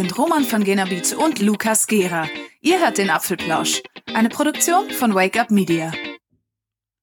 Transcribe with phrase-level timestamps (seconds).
[0.00, 2.26] sind Roman von Genabit und Lukas Gera.
[2.62, 3.82] Ihr hört den Apfelplausch,
[4.14, 5.92] eine Produktion von Wake Up Media.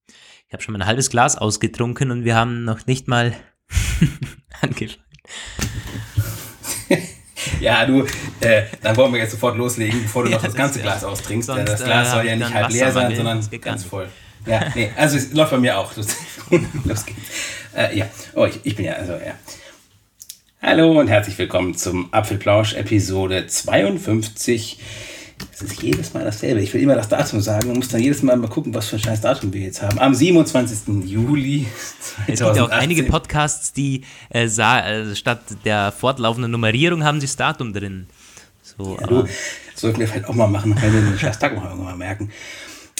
[0.08, 3.36] Ich habe schon mal ein halbes Glas ausgetrunken und wir haben noch nicht mal
[4.62, 4.98] angefangen.
[7.60, 8.04] ja, du,
[8.40, 11.46] äh, dann wollen wir jetzt sofort loslegen, bevor du ja, noch das ganze Glas austrinkst.
[11.46, 14.08] Sonst, das Glas äh, soll ja nicht halb leer sein, sondern ganz voll.
[14.44, 15.94] Ja, nee, also es läuft bei mir auch.
[15.94, 16.08] Los
[17.06, 17.20] geht's.
[17.76, 19.34] Äh, ja, oh, ich, ich bin ja, also, ja.
[20.60, 24.80] Hallo und herzlich willkommen zum Apfelplausch Episode 52.
[25.52, 26.60] Es ist jedes Mal dasselbe.
[26.60, 28.96] Ich will immer das Datum sagen und muss dann jedes Mal mal gucken, was für
[28.96, 30.00] ein scheiß Datum wir jetzt haben.
[30.00, 31.08] Am 27.
[31.08, 31.68] Juli
[32.00, 32.34] 2018.
[32.34, 37.28] Es gibt ja auch einige Podcasts, die äh, äh, statt der fortlaufenden Nummerierung haben sie
[37.28, 38.08] das Datum drin.
[38.60, 39.30] So, ja, du, das
[39.76, 42.32] sollten wir vielleicht auch mal machen, wenn wir den scheiß Tag irgendwann mal merken.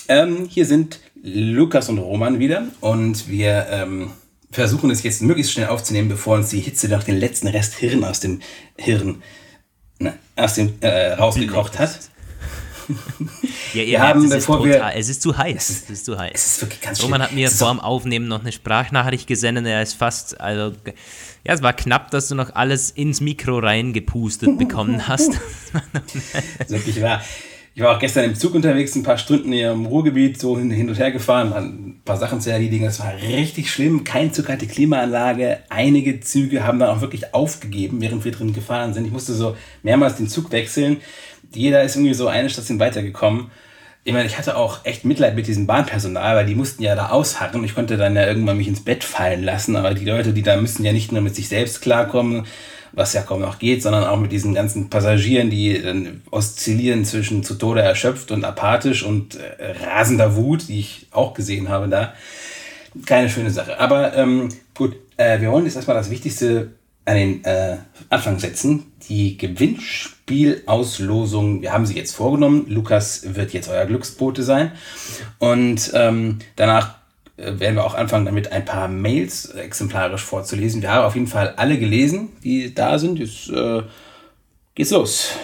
[0.06, 4.12] Ähm, hier sind Lukas und Roman wieder und wir ähm,
[4.50, 8.04] versuchen es jetzt möglichst schnell aufzunehmen, bevor uns die Hitze noch den letzten Rest Hirn
[8.04, 8.40] aus dem
[8.76, 9.22] Hirn
[9.98, 11.98] ne, aus dem äh, rausgekocht hat.
[13.74, 15.68] ja, ihr wir haben, es, bevor ist total, wir, es ist zu heiß.
[15.68, 16.32] Es ist, es ist zu heiß.
[16.34, 19.66] Es ist wirklich ganz Roman hat mir vor dem Aufnehmen noch eine Sprachnachricht gesendet.
[19.66, 20.74] Er ist fast, also,
[21.44, 25.32] ja, es war knapp, dass du noch alles ins Mikro reingepustet bekommen hast.
[26.68, 27.22] wirklich wahr.
[27.78, 30.88] Ich war auch gestern im Zug unterwegs, ein paar Stunden hier im Ruhrgebiet, so hin,
[30.88, 32.84] und her gefahren, ein paar Sachen zu erledigen.
[32.86, 34.02] Das war richtig schlimm.
[34.02, 35.60] Kein Zug hatte Klimaanlage.
[35.68, 39.04] Einige Züge haben dann auch wirklich aufgegeben, während wir drin gefahren sind.
[39.04, 40.96] Ich musste so mehrmals den Zug wechseln.
[41.54, 43.52] Jeder ist irgendwie so eine Station weitergekommen.
[44.02, 47.10] Ich meine, ich hatte auch echt Mitleid mit diesem Bahnpersonal, weil die mussten ja da
[47.10, 47.62] ausharren.
[47.62, 50.56] Ich konnte dann ja irgendwann mich ins Bett fallen lassen, aber die Leute, die da
[50.56, 52.44] müssen ja nicht nur mit sich selbst klarkommen,
[52.92, 57.42] was ja kaum noch geht, sondern auch mit diesen ganzen Passagieren, die dann oszillieren zwischen
[57.42, 62.14] zu Tode erschöpft und apathisch und äh, rasender Wut, die ich auch gesehen habe da.
[63.06, 63.78] Keine schöne Sache.
[63.78, 66.72] Aber ähm, gut, äh, wir wollen jetzt erstmal das Wichtigste
[67.04, 67.76] an den äh,
[68.10, 68.92] Anfang setzen.
[69.08, 72.66] Die Gewinnspielauslosung, wir haben sie jetzt vorgenommen.
[72.68, 74.72] Lukas wird jetzt euer Glücksbote sein.
[75.38, 76.98] Und ähm, danach
[77.38, 80.82] werden wir auch anfangen, damit ein paar Mails exemplarisch vorzulesen.
[80.82, 83.18] Wir haben auf jeden Fall alle gelesen, die da sind.
[83.18, 83.82] Jetzt äh,
[84.74, 85.36] geht's los.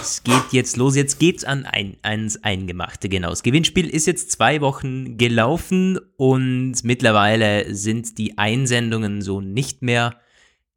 [0.00, 3.30] Es geht jetzt los, jetzt geht's an ein, ans Eingemachte, genau.
[3.30, 10.14] Das Gewinnspiel ist jetzt zwei Wochen gelaufen und mittlerweile sind die Einsendungen so nicht mehr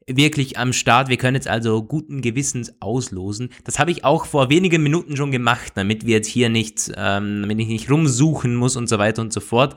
[0.08, 1.10] wirklich am Start.
[1.10, 3.50] Wir können jetzt also guten Gewissens auslosen.
[3.64, 7.42] Das habe ich auch vor wenigen Minuten schon gemacht, damit wir jetzt hier nicht, ähm,
[7.42, 9.76] damit ich nicht rumsuchen muss und so weiter und so fort.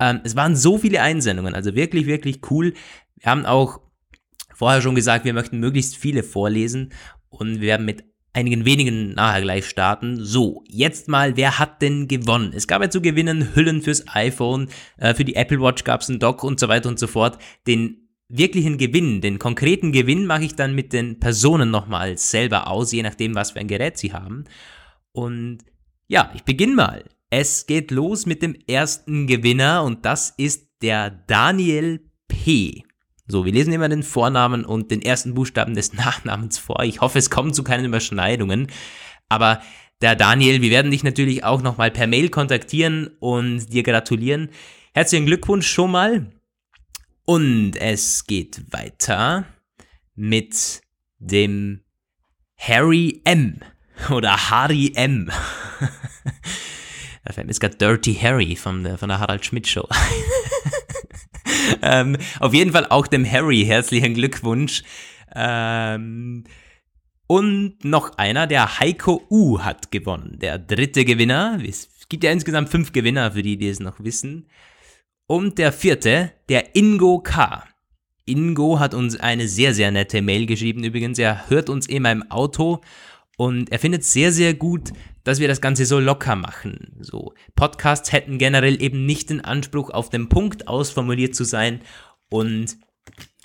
[0.00, 2.72] Ähm, es waren so viele Einsendungen, also wirklich, wirklich cool.
[3.16, 3.80] Wir haben auch
[4.54, 6.92] vorher schon gesagt, wir möchten möglichst viele vorlesen
[7.28, 10.16] und wir werden mit einigen wenigen nachher gleich starten.
[10.24, 12.52] So, jetzt mal, wer hat denn gewonnen?
[12.54, 14.68] Es gab ja zu gewinnen Hüllen fürs iPhone,
[14.98, 17.38] äh, für die Apple Watch gab es einen Dock und so weiter und so fort.
[17.66, 22.92] Den wirklichen Gewinn, den konkreten Gewinn mache ich dann mit den Personen nochmal selber aus,
[22.92, 24.44] je nachdem, was für ein Gerät sie haben.
[25.12, 25.58] Und
[26.06, 27.04] ja, ich beginne mal.
[27.32, 32.82] Es geht los mit dem ersten Gewinner und das ist der Daniel P.
[33.28, 36.82] So, wir lesen immer den Vornamen und den ersten Buchstaben des Nachnamens vor.
[36.82, 38.66] Ich hoffe, es kommt zu keinen Überschneidungen.
[39.28, 39.62] Aber
[40.02, 44.50] der Daniel, wir werden dich natürlich auch nochmal per Mail kontaktieren und dir gratulieren.
[44.92, 46.32] Herzlichen Glückwunsch schon mal.
[47.26, 49.44] Und es geht weiter
[50.16, 50.80] mit
[51.20, 51.82] dem
[52.56, 53.60] Harry M.
[54.10, 55.30] Oder Harry M.
[57.24, 59.86] Da fällt mir gerade Dirty Harry von der, von der Harald Schmidt Show.
[61.82, 64.82] ähm, auf jeden Fall auch dem Harry herzlichen Glückwunsch.
[65.34, 66.44] Ähm,
[67.26, 70.38] und noch einer, der Heiko U hat gewonnen.
[70.40, 71.60] Der dritte Gewinner.
[71.64, 74.48] Es gibt ja insgesamt fünf Gewinner, für die, die es noch wissen.
[75.26, 77.64] Und der vierte, der Ingo K.
[78.24, 81.18] Ingo hat uns eine sehr, sehr nette Mail geschrieben übrigens.
[81.18, 82.80] Er hört uns immer im Auto
[83.36, 84.92] und er findet sehr, sehr gut,
[85.24, 86.96] dass wir das Ganze so locker machen.
[87.00, 91.80] So, Podcasts hätten generell eben nicht den Anspruch, auf dem Punkt ausformuliert zu sein.
[92.28, 92.78] Und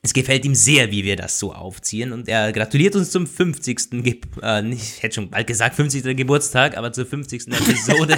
[0.06, 2.14] es gefällt ihm sehr, wie wir das so aufziehen.
[2.14, 4.04] Und er gratuliert uns zum 50.
[4.04, 6.16] Ge äh, ich hätte schon bald gesagt 50.
[6.16, 7.48] Geburtstag, aber zur 50.
[7.48, 8.18] Episode.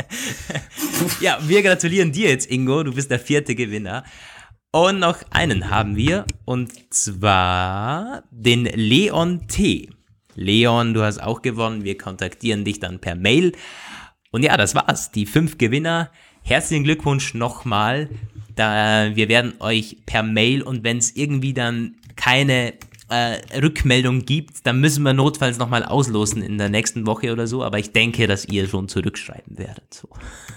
[1.20, 2.82] ja, wir gratulieren dir jetzt, Ingo.
[2.82, 4.04] Du bist der vierte Gewinner.
[4.70, 6.24] Und noch einen haben wir.
[6.46, 9.90] Und zwar den Leon T.
[10.34, 11.84] Leon, du hast auch gewonnen.
[11.84, 13.52] Wir kontaktieren dich dann per Mail.
[14.30, 15.10] Und ja, das war's.
[15.10, 16.10] Die fünf Gewinner.
[16.42, 18.08] Herzlichen Glückwunsch nochmal.
[18.54, 22.74] Da, wir werden euch per Mail und wenn es irgendwie dann keine
[23.08, 27.62] äh, Rückmeldung gibt, dann müssen wir notfalls nochmal auslosen in der nächsten Woche oder so.
[27.62, 29.92] Aber ich denke, dass ihr schon zurückschreiben werdet.
[29.92, 30.08] So.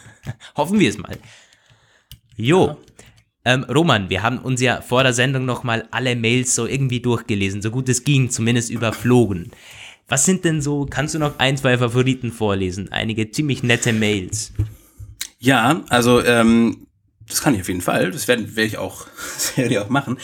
[0.55, 1.17] Hoffen wir es mal.
[2.37, 2.77] Jo.
[3.45, 7.61] Ähm, Roman, wir haben uns ja vor der Sendung nochmal alle Mails so irgendwie durchgelesen,
[7.61, 9.51] so gut es ging, zumindest überflogen.
[10.07, 12.91] Was sind denn so, kannst du noch ein, zwei Favoriten vorlesen?
[12.91, 14.51] Einige ziemlich nette Mails.
[15.39, 16.84] Ja, also ähm,
[17.27, 18.11] das kann ich auf jeden Fall.
[18.11, 20.17] Das werde werd ich auch, das werde ich auch machen.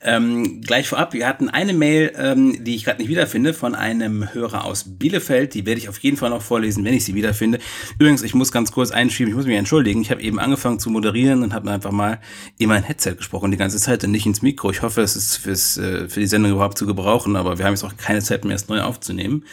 [0.00, 4.34] Ähm, gleich vorab, wir hatten eine Mail, ähm, die ich gerade nicht wiederfinde, von einem
[4.34, 5.54] Hörer aus Bielefeld.
[5.54, 7.60] Die werde ich auf jeden Fall noch vorlesen, wenn ich sie wiederfinde.
[7.98, 10.02] Übrigens, ich muss ganz kurz einschieben, ich muss mich entschuldigen.
[10.02, 12.18] Ich habe eben angefangen zu moderieren und habe einfach mal
[12.58, 14.70] in mein Headset gesprochen die ganze Zeit und nicht ins Mikro.
[14.70, 17.74] Ich hoffe, es ist fürs, äh, für die Sendung überhaupt zu gebrauchen, aber wir haben
[17.74, 19.44] jetzt auch keine Zeit mehr, es neu aufzunehmen.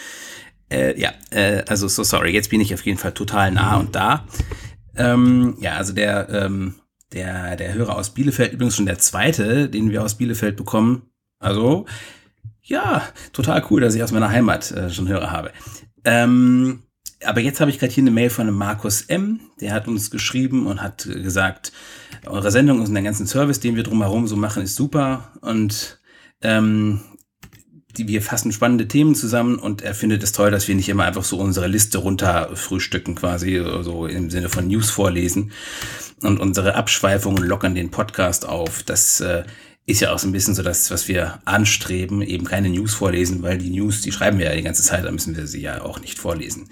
[0.72, 2.32] Äh, ja, äh, also so sorry.
[2.32, 4.26] Jetzt bin ich auf jeden Fall total nah und da.
[4.98, 6.76] Ähm, ja, also der ähm,
[7.14, 11.04] der, der Hörer aus Bielefeld, übrigens schon der zweite, den wir aus Bielefeld bekommen.
[11.40, 11.86] Also,
[12.62, 15.52] ja, total cool, dass ich aus meiner Heimat äh, schon Hörer habe.
[16.04, 16.84] Ähm,
[17.24, 19.40] aber jetzt habe ich gerade hier eine Mail von einem Markus M.
[19.62, 21.72] Der hat uns geschrieben und hat gesagt,
[22.26, 25.32] eure Sendung und den ganzen Service, den wir drumherum so machen, ist super.
[25.42, 26.00] Und
[26.42, 27.02] ähm,
[27.98, 31.24] wir fassen spannende Themen zusammen und er findet es toll, dass wir nicht immer einfach
[31.24, 35.52] so unsere Liste runter frühstücken, quasi so im Sinne von News vorlesen.
[36.22, 38.84] Und unsere Abschweifungen lockern den Podcast auf.
[38.84, 39.44] Das äh,
[39.86, 43.44] ist ja auch so ein bisschen so das, was wir anstreben, eben keine News vorlesen,
[43.44, 45.82] weil die News, die schreiben wir ja die ganze Zeit, da müssen wir sie ja
[45.82, 46.70] auch nicht vorlesen.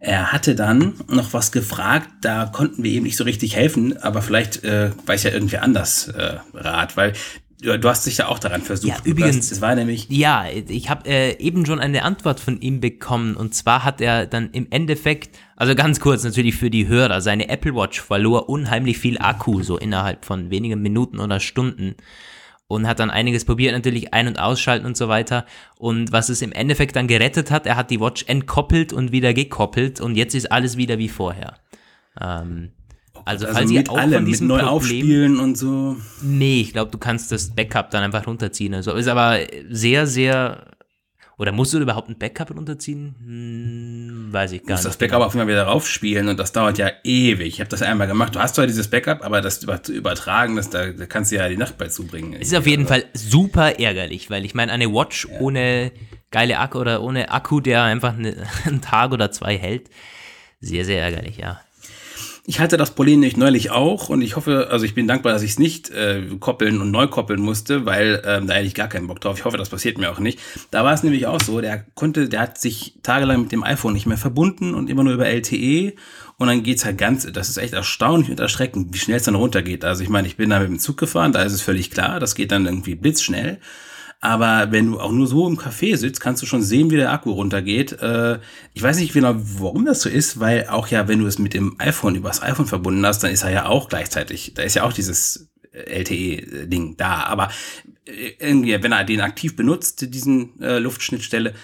[0.00, 4.22] Er hatte dann noch was gefragt, da konnten wir ihm nicht so richtig helfen, aber
[4.22, 7.14] vielleicht äh, weiß ja irgendwie anders äh, Rat, weil
[7.60, 8.88] Du hast dich ja auch daran versucht.
[8.88, 10.06] Ja, übrigens, es war nämlich.
[10.10, 14.26] Ja, ich habe äh, eben schon eine Antwort von ihm bekommen und zwar hat er
[14.26, 18.98] dann im Endeffekt, also ganz kurz natürlich für die Hörer, seine Apple Watch verlor unheimlich
[18.98, 21.96] viel Akku, so innerhalb von wenigen Minuten oder Stunden
[22.68, 25.44] und hat dann einiges probiert, natürlich ein- und ausschalten und so weiter.
[25.78, 29.34] Und was es im Endeffekt dann gerettet hat, er hat die Watch entkoppelt und wieder
[29.34, 31.54] gekoppelt und jetzt ist alles wieder wie vorher.
[32.20, 32.70] Ähm,
[33.24, 35.96] also, also falls ihr auch allem, von diesem mit neu Problem, aufspielen und so.
[36.22, 38.74] Nee, ich glaube, du kannst das Backup dann einfach runterziehen.
[38.74, 39.38] Also ist aber
[39.68, 40.66] sehr, sehr.
[41.38, 43.14] Oder musst du überhaupt ein Backup runterziehen?
[43.24, 44.68] Hm, weiß ich gar nicht.
[44.68, 47.46] Du musst das Backup auf einmal wieder raufspielen und das dauert ja ewig.
[47.46, 48.34] Ich habe das einmal gemacht.
[48.34, 51.48] Du hast zwar dieses Backup, aber das zu übertragen, das, da, da kannst du ja
[51.48, 52.34] die Nacht bei zubringen.
[52.40, 55.38] Es ist auf jeden Fall super ärgerlich, weil ich meine, eine Watch ja.
[55.38, 55.92] ohne
[56.30, 59.90] geile Akku oder ohne Akku, der einfach eine, einen Tag oder zwei hält,
[60.60, 61.60] sehr, sehr ärgerlich, ja.
[62.50, 65.42] Ich hatte das Problem nicht neulich auch und ich hoffe, also ich bin dankbar, dass
[65.42, 68.88] ich es nicht äh, koppeln und neu koppeln musste, weil ähm, da hätte ich gar
[68.88, 69.36] keinen Bock drauf.
[69.36, 70.40] Ich hoffe, das passiert mir auch nicht.
[70.70, 73.92] Da war es nämlich auch so, der konnte, der hat sich tagelang mit dem iPhone
[73.92, 75.92] nicht mehr verbunden und immer nur über LTE
[76.38, 79.34] und dann geht's halt ganz, das ist echt erstaunlich und erschreckend, wie schnell es dann
[79.34, 79.84] runtergeht.
[79.84, 82.18] Also ich meine, ich bin da mit dem Zug gefahren, da ist es völlig klar,
[82.18, 83.58] das geht dann irgendwie blitzschnell.
[84.20, 87.12] Aber wenn du auch nur so im Café sitzt, kannst du schon sehen, wie der
[87.12, 87.92] Akku runtergeht.
[88.02, 88.40] Äh,
[88.74, 91.54] ich weiß nicht genau, warum das so ist, weil auch ja, wenn du es mit
[91.54, 94.82] dem iPhone übers iPhone verbunden hast, dann ist er ja auch gleichzeitig, da ist ja
[94.82, 97.24] auch dieses LTE-Ding da.
[97.24, 97.50] Aber
[98.06, 101.54] äh, irgendwie, wenn er den aktiv benutzt, diesen äh, Luftschnittstelle,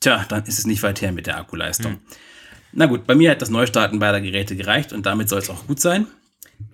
[0.00, 1.92] tja, dann ist es nicht weit her mit der Akkuleistung.
[1.92, 2.00] Hm.
[2.72, 5.66] Na gut, bei mir hat das Neustarten beider Geräte gereicht und damit soll es auch
[5.66, 6.06] gut sein.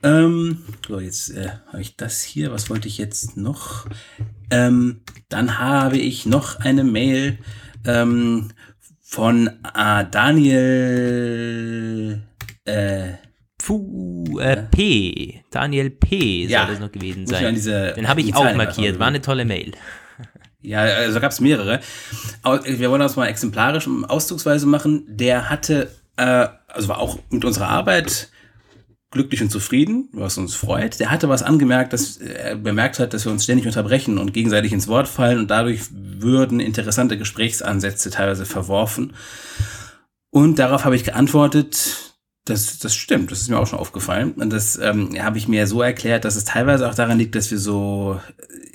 [0.02, 2.52] Ähm, so, jetzt äh, habe ich das hier.
[2.52, 3.86] Was wollte ich jetzt noch?
[4.52, 5.00] Ähm,
[5.30, 7.38] dann habe ich noch eine Mail
[7.86, 8.50] ähm,
[9.00, 11.32] von äh, Daniel.
[12.64, 13.14] Äh,
[13.56, 15.42] Puh, äh, P.
[15.50, 16.44] Daniel P.
[16.44, 17.54] soll ja, das noch gewesen sein.
[17.94, 18.98] Den habe ich auch markiert.
[18.98, 19.72] War eine tolle Mail.
[20.60, 21.80] Ja, also gab es mehrere.
[22.64, 25.04] Wir wollen das mal exemplarisch auszugsweise machen.
[25.08, 28.28] Der hatte, äh, also war auch mit unserer Arbeit
[29.12, 30.98] glücklich und zufrieden, was uns freut.
[30.98, 34.72] Der hatte was angemerkt, dass er bemerkt hat, dass wir uns ständig unterbrechen und gegenseitig
[34.72, 39.12] ins Wort fallen und dadurch würden interessante Gesprächsansätze teilweise verworfen.
[40.30, 42.16] Und darauf habe ich geantwortet,
[42.46, 44.32] das, das stimmt, das ist mir auch schon aufgefallen.
[44.32, 47.50] Und das ähm, habe ich mir so erklärt, dass es teilweise auch daran liegt, dass
[47.50, 48.18] wir so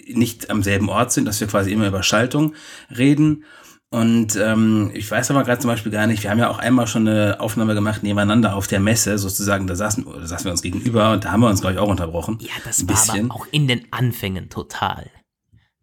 [0.08, 2.54] nicht am selben Ort sind, dass wir quasi immer über Schaltung
[2.96, 3.44] reden
[3.90, 6.88] und ähm, ich weiß aber gerade zum Beispiel gar nicht, wir haben ja auch einmal
[6.88, 10.62] schon eine Aufnahme gemacht nebeneinander auf der Messe, sozusagen, da saßen, da saßen wir uns
[10.62, 12.38] gegenüber und da haben wir uns, glaube ich, auch unterbrochen.
[12.42, 15.10] Ja, das war aber auch in den Anfängen total.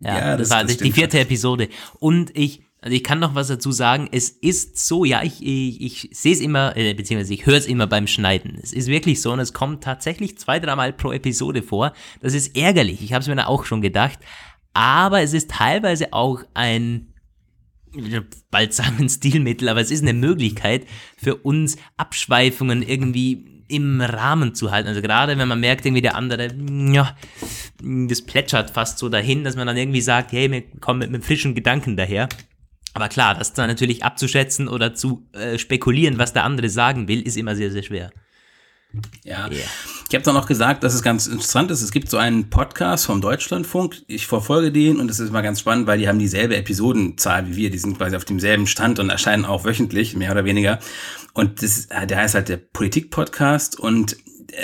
[0.00, 1.18] Ja, ja das, das war das die vierte.
[1.18, 1.70] Episode.
[1.98, 5.80] Und ich, also ich kann noch was dazu sagen, es ist so, ja, ich, ich,
[5.80, 8.58] ich sehe es immer, äh, beziehungsweise ich höre es immer beim Schneiden.
[8.62, 11.94] Es ist wirklich so und es kommt tatsächlich zwei, dreimal pro Episode vor.
[12.20, 14.18] Das ist ärgerlich, ich habe es mir da auch schon gedacht.
[14.74, 17.13] Aber es ist teilweise auch ein
[18.50, 20.86] bald sagen ein Stilmittel, aber es ist eine Möglichkeit
[21.16, 24.88] für uns Abschweifungen irgendwie im Rahmen zu halten.
[24.88, 26.48] Also gerade wenn man merkt, irgendwie der andere,
[26.92, 27.16] ja,
[27.82, 31.22] das plätschert fast so dahin, dass man dann irgendwie sagt, hey, wir kommen mit einem
[31.22, 32.28] frischen Gedanken daher.
[32.92, 37.22] Aber klar, das dann natürlich abzuschätzen oder zu äh, spekulieren, was der andere sagen will,
[37.22, 38.12] ist immer sehr, sehr schwer.
[39.24, 39.48] Ja.
[39.48, 39.64] Yeah.
[40.08, 41.82] Ich habe dann auch gesagt, dass es ganz interessant ist.
[41.82, 44.02] Es gibt so einen Podcast vom Deutschlandfunk.
[44.06, 47.56] Ich verfolge den und es ist mal ganz spannend, weil die haben dieselbe Episodenzahl wie
[47.56, 47.70] wir.
[47.70, 50.78] Die sind quasi auf demselben Stand und erscheinen auch wöchentlich, mehr oder weniger.
[51.32, 54.16] Und das, der heißt halt der Politik-Podcast und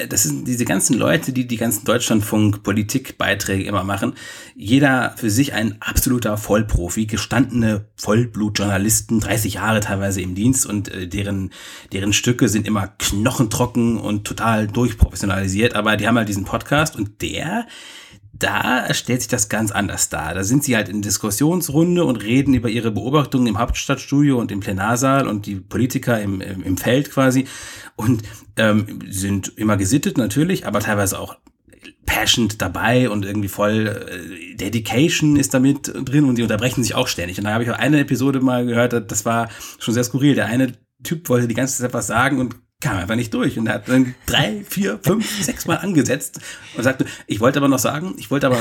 [0.08, 4.14] das sind diese ganzen Leute, die die ganzen Deutschlandfunk-Politikbeiträge immer machen.
[4.54, 11.06] Jeder für sich ein absoluter Vollprofi, gestandene Vollblutjournalisten, 30 Jahre teilweise im Dienst und äh,
[11.06, 11.50] deren,
[11.92, 15.74] deren Stücke sind immer knochentrocken und total durchprofessionalisiert.
[15.74, 17.66] Aber die haben halt diesen Podcast und der
[18.32, 20.34] da stellt sich das ganz anders dar.
[20.34, 24.60] Da sind sie halt in Diskussionsrunde und reden über ihre Beobachtungen im Hauptstadtstudio und im
[24.60, 27.46] Plenarsaal und die Politiker im, im, im Feld quasi
[27.96, 28.22] und
[28.56, 31.36] ähm, sind immer gesittet natürlich, aber teilweise auch
[32.06, 37.08] passionate dabei und irgendwie voll äh, Dedication ist damit drin und die unterbrechen sich auch
[37.08, 37.38] ständig.
[37.38, 40.34] Und da habe ich auch eine Episode mal gehört, das war schon sehr skurril.
[40.34, 40.72] Der eine
[41.02, 43.88] Typ wollte die ganze Zeit was sagen und kam einfach nicht durch und er hat
[43.88, 46.40] dann drei, vier, fünf, sechs Mal angesetzt
[46.76, 48.58] und sagte, ich wollte aber noch sagen, ich wollte aber,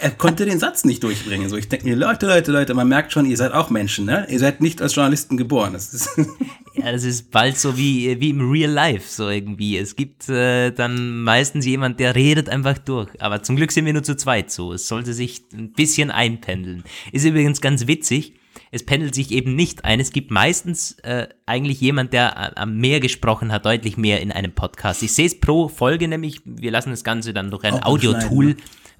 [0.00, 1.48] er konnte den Satz nicht durchbringen.
[1.48, 4.26] So, ich denke mir, Leute, Leute, Leute, man merkt schon, ihr seid auch Menschen, ne?
[4.28, 5.72] Ihr seid nicht als Journalisten geboren.
[5.72, 6.10] Das ist
[6.74, 9.78] ja, das ist bald so wie, wie im Real Life, so irgendwie.
[9.78, 13.08] Es gibt äh, dann meistens jemand, der redet einfach durch.
[13.18, 14.74] Aber zum Glück sind wir nur zu zweit so.
[14.74, 16.84] Es sollte sich ein bisschen einpendeln.
[17.12, 18.34] Ist übrigens ganz witzig
[18.70, 20.00] es pendelt sich eben nicht ein.
[20.00, 24.52] Es gibt meistens äh, eigentlich jemand, der am mehr gesprochen hat, deutlich mehr in einem
[24.52, 25.02] Podcast.
[25.02, 28.56] Ich sehe es pro Folge nämlich, wir lassen das Ganze dann durch ein Audio-Tool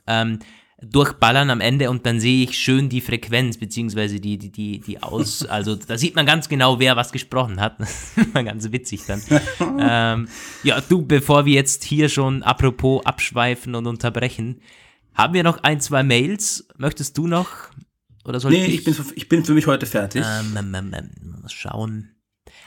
[0.06, 0.38] ähm,
[0.80, 5.02] durchballern am Ende und dann sehe ich schön die Frequenz, beziehungsweise die, die, die, die
[5.02, 7.78] Aus, also da sieht man ganz genau, wer was gesprochen hat.
[7.88, 9.22] Das ist immer ganz witzig dann.
[9.80, 10.28] ähm,
[10.62, 14.60] ja, du, bevor wir jetzt hier schon apropos abschweifen und unterbrechen,
[15.14, 16.68] haben wir noch ein, zwei Mails.
[16.76, 17.70] Möchtest du noch
[18.28, 20.24] oder soll nee, ich, ich, bin, ich bin für mich heute fertig.
[20.24, 22.14] Ähm, ähm, ähm, mal schauen.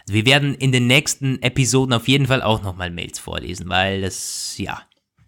[0.02, 4.02] Also wir werden in den nächsten Episoden auf jeden Fall auch nochmal Mails vorlesen, weil
[4.02, 4.82] das, ja,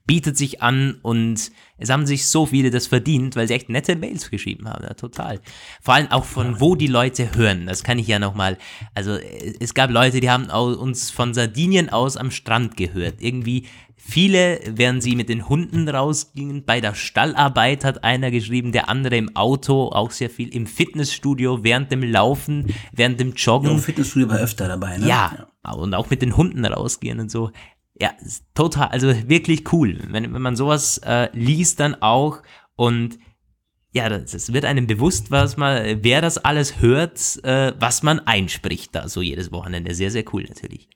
[0.05, 3.95] bietet sich an und es haben sich so viele das verdient, weil sie echt nette
[3.95, 5.39] Mails geschrieben haben, ja, total.
[5.81, 8.57] Vor allem auch von wo die Leute hören, das kann ich ja nochmal,
[8.93, 9.17] also
[9.59, 13.65] es gab Leute, die haben uns von Sardinien aus am Strand gehört, irgendwie
[14.05, 19.15] Viele, während sie mit den Hunden rausgingen, bei der Stallarbeit hat einer geschrieben, der andere
[19.15, 23.69] im Auto, auch sehr viel im Fitnessstudio, während dem Laufen, während dem Joggen.
[23.69, 25.07] Ja, im Fitnessstudio war öfter dabei, ne?
[25.07, 27.51] Ja, ja, und auch mit den Hunden rausgehen und so.
[27.99, 28.11] Ja,
[28.55, 32.41] total, also wirklich cool, wenn, wenn man sowas äh, liest dann auch
[32.75, 33.19] und
[33.93, 38.95] ja, das, wird einem bewusst, was man, wer das alles hört, äh, was man einspricht
[38.95, 39.93] da so jedes Wochenende.
[39.93, 40.89] Sehr, sehr cool natürlich.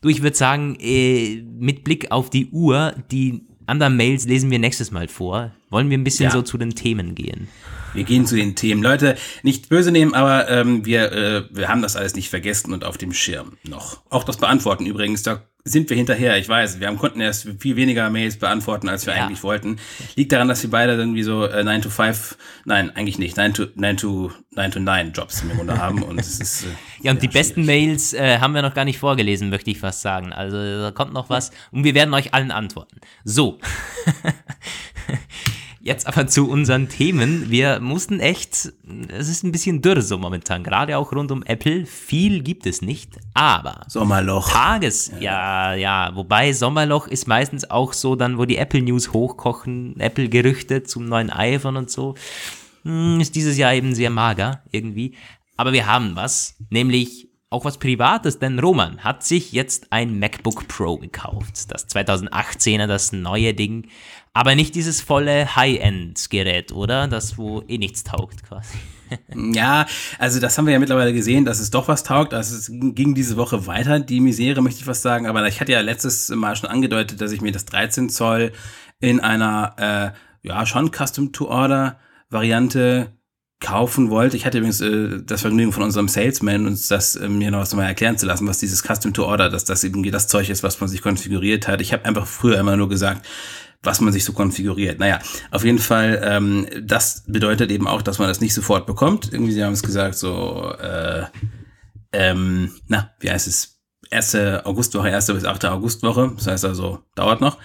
[0.00, 4.58] Du, ich würde sagen, äh, mit Blick auf die Uhr, die anderen Mails lesen wir
[4.58, 5.52] nächstes Mal vor.
[5.70, 6.30] Wollen wir ein bisschen ja.
[6.32, 7.46] so zu den Themen gehen?
[7.94, 8.82] Wir gehen zu den Themen.
[8.82, 12.84] Leute, nicht böse nehmen, aber ähm, wir, äh, wir haben das alles nicht vergessen und
[12.84, 14.02] auf dem Schirm noch.
[14.10, 16.36] Auch das Beantworten übrigens, da sind wir hinterher.
[16.38, 19.24] Ich weiß, wir haben, konnten erst viel weniger Mails beantworten, als wir ja.
[19.24, 19.78] eigentlich wollten.
[20.16, 23.54] Liegt daran, dass wir beide irgendwie so äh, 9 to 5, nein, eigentlich nicht, 9
[23.54, 26.02] to 9 to 9 to 9 Jobs im Grunde haben.
[26.02, 26.68] Und es ist, äh,
[27.02, 30.02] ja, und die besten Mails äh, haben wir noch gar nicht vorgelesen, möchte ich fast
[30.02, 30.32] sagen.
[30.32, 33.00] Also da kommt noch was und wir werden euch allen antworten.
[33.24, 33.58] So.
[35.84, 37.50] Jetzt aber zu unseren Themen.
[37.50, 38.72] Wir mussten echt,
[39.08, 41.86] es ist ein bisschen dürr so momentan, gerade auch rund um Apple.
[41.86, 44.48] Viel gibt es nicht, aber Sommerloch.
[44.48, 49.98] Tages, ja, ja, wobei Sommerloch ist meistens auch so dann, wo die Apple News hochkochen,
[49.98, 52.14] Apple-Gerüchte zum neuen iPhone und so.
[52.84, 55.16] Hm, ist dieses Jahr eben sehr mager irgendwie.
[55.56, 60.66] Aber wir haben was, nämlich auch was Privates, denn Roman hat sich jetzt ein MacBook
[60.68, 61.70] Pro gekauft.
[61.70, 63.88] Das 2018er, das neue Ding.
[64.34, 67.06] Aber nicht dieses volle High-End-Gerät, oder?
[67.06, 68.78] Das, wo eh nichts taugt quasi.
[69.34, 69.84] Ja,
[70.18, 72.32] also das haben wir ja mittlerweile gesehen, dass es doch was taugt.
[72.32, 75.26] Also es ging diese Woche weiter, die Misere, möchte ich fast sagen.
[75.26, 78.52] Aber ich hatte ja letztes Mal schon angedeutet, dass ich mir das 13 Zoll
[79.00, 80.12] in einer, äh,
[80.48, 83.12] ja, schon Custom-to-Order-Variante
[83.62, 84.36] kaufen wollte.
[84.36, 87.86] Ich hatte übrigens äh, das Vergnügen von unserem Salesman, uns das äh, mir noch mal
[87.86, 90.80] erklären zu lassen, was dieses Custom to Order, dass das eben das Zeug ist, was
[90.80, 91.80] man sich konfiguriert hat.
[91.80, 93.26] Ich habe einfach früher immer nur gesagt,
[93.82, 94.98] was man sich so konfiguriert.
[94.98, 95.18] Naja,
[95.50, 99.32] auf jeden Fall, ähm, das bedeutet eben auch, dass man das nicht sofort bekommt.
[99.32, 101.24] Irgendwie, sie haben es gesagt, so, äh,
[102.12, 103.80] ähm, na, wie heißt es?
[104.10, 106.32] Erste Augustwoche, erste bis achte Augustwoche.
[106.36, 107.58] Das heißt also, dauert noch.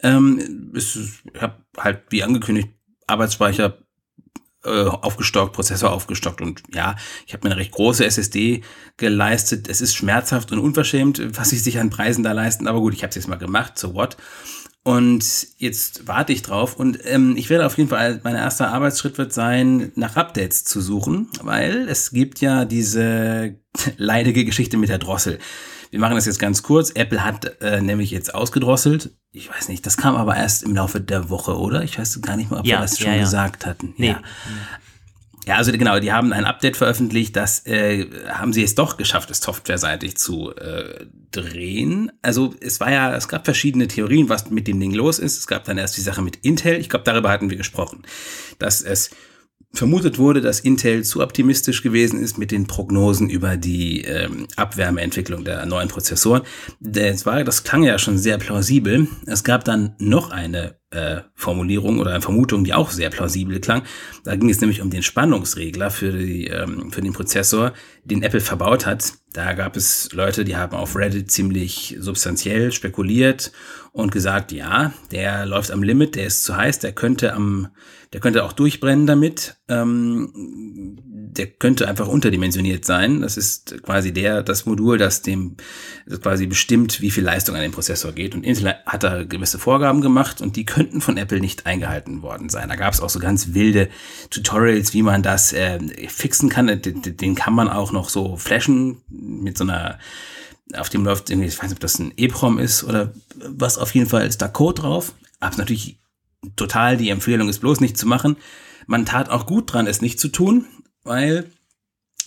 [0.00, 0.96] Ähm, ich
[1.38, 2.68] habe halt, wie angekündigt,
[3.08, 3.78] Arbeitsspeicher
[4.64, 6.96] äh, aufgestockt, Prozessor aufgestockt und ja,
[7.26, 8.62] ich habe mir eine recht große SSD
[8.96, 9.68] geleistet.
[9.68, 13.02] Es ist schmerzhaft und unverschämt, was sie sich an Preisen da leisten, aber gut, ich
[13.02, 14.16] habe es jetzt mal gemacht, so what.
[14.88, 19.18] Und jetzt warte ich drauf und ähm, ich werde auf jeden Fall, mein erster Arbeitsschritt
[19.18, 23.56] wird sein, nach Updates zu suchen, weil es gibt ja diese
[23.98, 25.40] leidige Geschichte mit der Drossel.
[25.90, 26.90] wir machen das jetzt ganz kurz.
[26.94, 29.10] Apple hat äh, nämlich jetzt ausgedrosselt.
[29.30, 31.82] Ich weiß nicht, das kam aber erst im Laufe der Woche, oder?
[31.84, 33.20] Ich weiß gar nicht mehr, ob Ja, wir das ja, schon ja.
[33.20, 33.92] gesagt hatten.
[33.98, 34.08] Nee.
[34.08, 34.22] Ja.
[35.46, 39.30] Ja, also genau, die haben ein Update veröffentlicht, das äh, haben sie es doch geschafft,
[39.30, 42.12] es softwareseitig zu äh, drehen.
[42.22, 45.38] Also es war ja, es gab verschiedene Theorien, was mit dem Ding los ist.
[45.38, 46.76] Es gab dann erst die Sache mit Intel.
[46.76, 48.02] Ich glaube, darüber hatten wir gesprochen,
[48.58, 49.10] dass es
[49.72, 55.44] vermutet wurde, dass Intel zu optimistisch gewesen ist mit den Prognosen über die ähm, Abwärmeentwicklung
[55.44, 56.42] der neuen Prozessoren.
[56.80, 59.08] Das, war, das klang ja schon sehr plausibel.
[59.26, 63.82] Es gab dann noch eine äh, Formulierung oder eine Vermutung, die auch sehr plausibel klang.
[64.24, 68.40] Da ging es nämlich um den Spannungsregler für, die, ähm, für den Prozessor, den Apple
[68.40, 69.12] verbaut hat.
[69.34, 73.52] Da gab es Leute, die haben auf Reddit ziemlich substanziell spekuliert
[73.92, 77.68] und gesagt, ja, der läuft am Limit, der ist zu heiß, der könnte am,
[78.12, 79.56] der könnte auch durchbrennen damit.
[79.68, 80.98] Ähm,
[81.38, 83.20] der könnte einfach unterdimensioniert sein.
[83.20, 85.56] Das ist quasi der, das Modul, das dem
[86.06, 88.34] das quasi bestimmt, wie viel Leistung an den Prozessor geht.
[88.34, 92.48] Und Intel hat da gewisse Vorgaben gemacht und die könnten von Apple nicht eingehalten worden
[92.48, 92.68] sein.
[92.68, 93.88] Da gab es auch so ganz wilde
[94.30, 96.66] Tutorials, wie man das äh, fixen kann.
[96.66, 99.98] Den, den kann man auch noch so flashen mit so einer
[100.74, 103.94] auf dem läuft irgendwie, ich weiß nicht, ob das ein EEPROM ist oder was, auf
[103.94, 105.14] jeden Fall ist da Code drauf.
[105.40, 105.98] Aber natürlich
[106.56, 108.36] total die Empfehlung ist bloß nicht zu machen.
[108.86, 110.66] Man tat auch gut dran, es nicht zu tun,
[111.04, 111.50] weil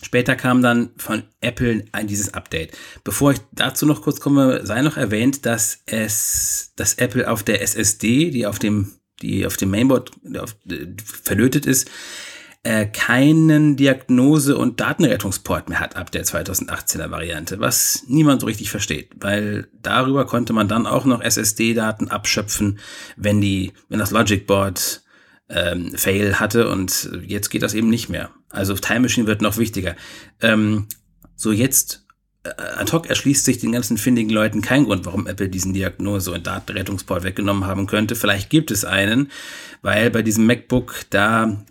[0.04, 2.78] später kam dann von Apple ein dieses Update.
[3.04, 7.62] Bevor ich dazu noch kurz komme, sei noch erwähnt, dass es, dass Apple auf der
[7.62, 11.90] SSD, die auf dem, die auf dem Mainboard auf, äh, verlötet ist,
[12.64, 18.70] äh, keinen Diagnose- und Datenrettungsport mehr hat ab der 2018er Variante, was niemand so richtig
[18.70, 22.80] versteht, weil darüber konnte man dann auch noch SSD-Daten abschöpfen,
[23.18, 25.02] wenn die, wenn das Logic Board
[25.50, 28.30] ähm, Fail hatte und jetzt geht das eben nicht mehr.
[28.50, 29.96] Also Time Machine wird noch wichtiger.
[30.40, 30.88] Ähm,
[31.36, 32.01] so jetzt
[32.44, 36.48] ad hoc erschließt sich den ganzen findigen Leuten kein Grund, warum Apple diesen Diagnose- und
[36.48, 38.16] Datenrettungsport weggenommen haben könnte.
[38.16, 39.30] Vielleicht gibt es einen,
[39.82, 41.64] weil bei diesem MacBook da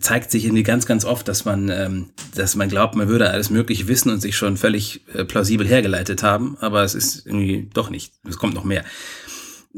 [0.00, 3.50] zeigt sich irgendwie ganz, ganz oft, dass man, ähm, dass man glaubt, man würde alles
[3.50, 7.90] Mögliche wissen und sich schon völlig äh, plausibel hergeleitet haben, aber es ist irgendwie doch
[7.90, 8.12] nicht.
[8.28, 8.84] Es kommt noch mehr.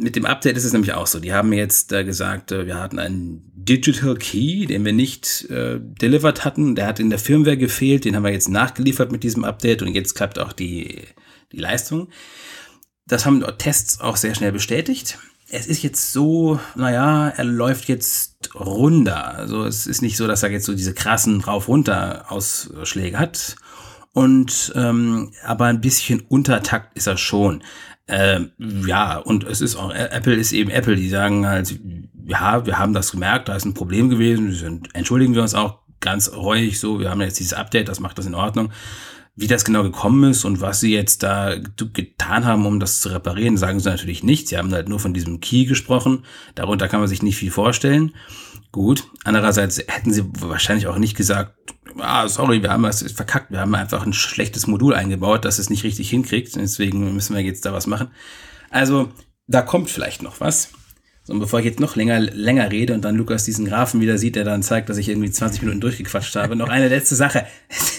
[0.03, 1.21] Mit dem Update ist es nämlich auch so.
[1.21, 5.79] Die haben jetzt äh, gesagt, äh, wir hatten einen Digital Key, den wir nicht äh,
[5.79, 6.75] delivered hatten.
[6.75, 8.07] Der hat in der Firmware gefehlt.
[8.07, 11.03] Den haben wir jetzt nachgeliefert mit diesem Update und jetzt klappt auch die,
[11.53, 12.09] die Leistung.
[13.07, 15.19] Das haben Tests auch sehr schnell bestätigt.
[15.51, 19.35] Es ist jetzt so, naja, er läuft jetzt runder.
[19.35, 23.57] Also es ist nicht so, dass er jetzt so diese krassen Rauf-Runter-Ausschläge hat.
[24.13, 27.63] Und ähm, aber ein bisschen Untertakt ist er schon.
[28.09, 31.79] Ähm, ja, und es ist auch, Apple ist eben Apple, die sagen halt,
[32.27, 35.79] ja, wir haben das gemerkt, da ist ein Problem gewesen, sind, entschuldigen wir uns auch
[36.01, 38.73] ganz reuig so, wir haben jetzt dieses Update, das macht das in Ordnung.
[39.37, 43.09] Wie das genau gekommen ist und was sie jetzt da getan haben, um das zu
[43.09, 44.49] reparieren, sagen sie natürlich nicht.
[44.49, 46.25] Sie haben halt nur von diesem Key gesprochen.
[46.57, 48.15] Darunter kann man sich nicht viel vorstellen.
[48.73, 49.05] Gut.
[49.25, 51.55] Andererseits hätten sie wahrscheinlich auch nicht gesagt,
[51.99, 53.51] ah, sorry, wir haben was verkackt.
[53.51, 56.55] Wir haben einfach ein schlechtes Modul eingebaut, das es nicht richtig hinkriegt.
[56.57, 58.11] Deswegen müssen wir jetzt da was machen.
[58.69, 59.11] Also,
[59.47, 60.71] da kommt vielleicht noch was.
[61.31, 64.35] Und bevor ich jetzt noch länger, länger rede und dann Lukas diesen Graphen wieder sieht,
[64.35, 67.47] der dann zeigt, dass ich irgendwie 20 Minuten durchgequatscht habe, noch eine letzte Sache.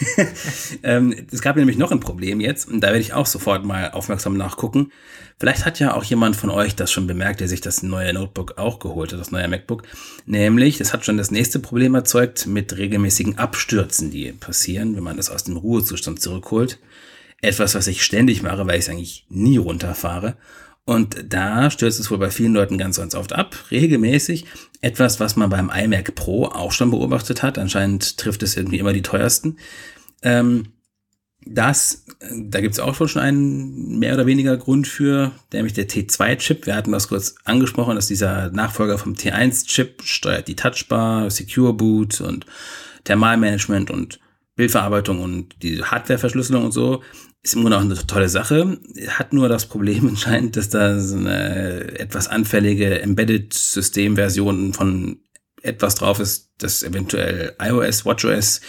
[0.84, 3.92] ähm, es gab nämlich noch ein Problem jetzt und da werde ich auch sofort mal
[3.92, 4.92] aufmerksam nachgucken.
[5.40, 8.58] Vielleicht hat ja auch jemand von euch das schon bemerkt, der sich das neue Notebook
[8.58, 9.84] auch geholt hat, das neue MacBook.
[10.26, 15.16] Nämlich, das hat schon das nächste Problem erzeugt mit regelmäßigen Abstürzen, die passieren, wenn man
[15.16, 16.80] das aus dem Ruhezustand zurückholt.
[17.42, 20.36] Etwas, was ich ständig mache, weil ich es eigentlich nie runterfahre.
[20.92, 24.46] Und da stürzt es wohl bei vielen Leuten ganz, ganz oft ab, regelmäßig.
[24.82, 27.58] Etwas, was man beim iMac Pro auch schon beobachtet hat.
[27.58, 29.56] Anscheinend trifft es irgendwie immer die teuersten.
[30.22, 30.74] Ähm,
[31.46, 36.66] das, da gibt es auch schon einen mehr oder weniger Grund für, nämlich der T2-Chip.
[36.66, 42.20] Wir hatten das kurz angesprochen, dass dieser Nachfolger vom T1-Chip steuert die Touchbar, Secure Boot
[42.20, 42.46] und
[43.06, 44.20] Thermalmanagement und
[44.58, 47.02] Bildverarbeitung und die Hardwareverschlüsselung und so.
[47.44, 48.80] Ist im Grunde auch eine tolle Sache.
[49.10, 55.20] Hat nur das Problem anscheinend, dass da so eine etwas anfällige Embedded-System-Version von
[55.64, 58.62] etwas drauf ist, das eventuell iOS, WatchOS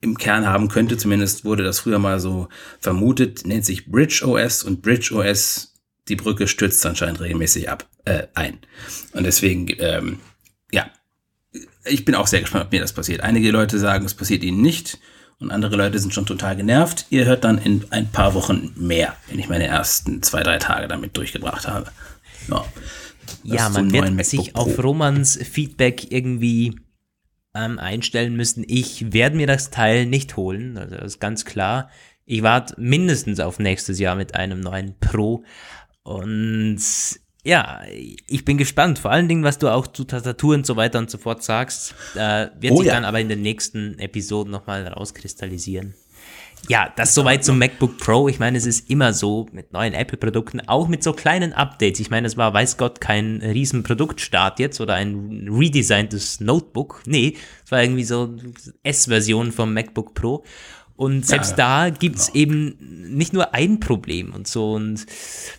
[0.00, 0.96] im Kern haben könnte.
[0.96, 2.48] Zumindest wurde das früher mal so
[2.80, 3.46] vermutet.
[3.46, 5.74] Nennt sich Bridge OS und Bridge OS,
[6.08, 8.58] die Brücke stürzt anscheinend regelmäßig ab, äh, ein.
[9.12, 10.18] Und deswegen, ähm,
[10.72, 10.90] ja,
[11.84, 13.20] ich bin auch sehr gespannt, ob mir das passiert.
[13.20, 14.98] Einige Leute sagen, es passiert ihnen nicht.
[15.40, 17.06] Und andere Leute sind schon total genervt.
[17.08, 20.86] Ihr hört dann in ein paar Wochen mehr, wenn ich meine ersten zwei, drei Tage
[20.86, 21.90] damit durchgebracht habe.
[22.48, 22.64] Ja,
[23.42, 26.78] ja man wird sich auf Romans Feedback irgendwie
[27.54, 28.64] ähm, einstellen müssen.
[28.68, 31.90] Ich werde mir das Teil nicht holen, also das ist ganz klar.
[32.26, 35.42] Ich warte mindestens auf nächstes Jahr mit einem neuen Pro.
[36.02, 36.80] Und
[37.42, 37.82] ja,
[38.26, 38.98] ich bin gespannt.
[38.98, 41.94] Vor allen Dingen, was du auch zu Tastatur und so weiter und so fort sagst,
[42.14, 42.94] äh, wird oh, sich ja.
[42.94, 45.94] dann aber in den nächsten Episoden nochmal rauskristallisieren.
[46.68, 48.28] Ja, das soweit zum MacBook Pro.
[48.28, 52.00] Ich meine, es ist immer so mit neuen Apple-Produkten, auch mit so kleinen Updates.
[52.00, 57.02] Ich meine, es war, weiß Gott, kein riesen Produktstart jetzt oder ein redesigntes Notebook.
[57.06, 58.36] Nee, es war irgendwie so
[58.82, 60.44] S-Version vom MacBook Pro.
[61.00, 62.42] Und selbst ja, da gibt's genau.
[62.42, 62.76] eben
[63.16, 64.74] nicht nur ein Problem und so.
[64.74, 65.06] Und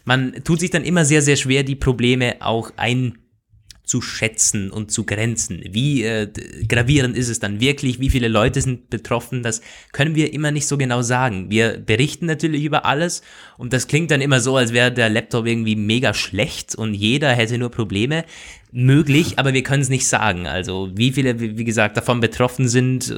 [0.05, 5.63] man tut sich dann immer sehr, sehr schwer, die Probleme auch einzuschätzen und zu grenzen.
[5.67, 6.31] Wie äh,
[6.67, 7.99] gravierend ist es dann wirklich?
[7.99, 9.41] Wie viele Leute sind betroffen?
[9.41, 9.61] Das
[9.93, 11.49] können wir immer nicht so genau sagen.
[11.49, 13.23] Wir berichten natürlich über alles
[13.57, 17.31] und das klingt dann immer so, als wäre der Laptop irgendwie mega schlecht und jeder
[17.31, 18.25] hätte nur Probleme
[18.71, 20.45] möglich, aber wir können es nicht sagen.
[20.45, 23.11] Also wie viele, wie gesagt, davon betroffen sind,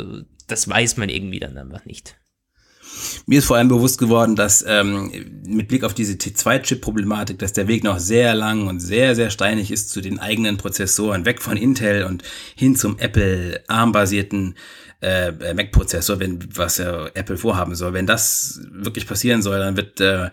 [0.48, 2.16] das weiß man irgendwie dann einfach nicht.
[3.26, 5.12] Mir ist vor allem bewusst geworden, dass ähm,
[5.46, 9.72] mit Blick auf diese T2-Chip-Problematik, dass der Weg noch sehr lang und sehr, sehr steinig
[9.72, 12.24] ist zu den eigenen Prozessoren, weg von Intel und
[12.56, 14.56] hin zum Apple ARM-basierten
[15.02, 17.94] äh, Mac-Prozessor, wenn was ja Apple vorhaben soll.
[17.94, 20.30] Wenn das wirklich passieren soll, dann wird äh,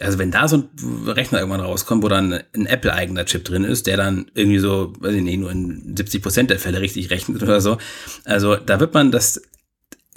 [0.00, 3.86] also wenn da so ein Rechner irgendwann rauskommt, wo dann ein Apple-eigener Chip drin ist,
[3.86, 7.42] der dann irgendwie so, weiß ich nicht, nur in 70 Prozent der Fälle richtig rechnet
[7.42, 7.78] oder so.
[8.24, 9.42] Also da wird man das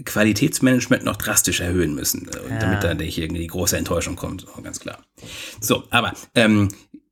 [0.04, 2.60] Qualitätsmanagement noch drastisch erhöhen müssen, äh, ja.
[2.60, 5.00] damit da nicht irgendwie die große Enttäuschung kommt, ganz klar.
[5.60, 6.70] So, aber ähm,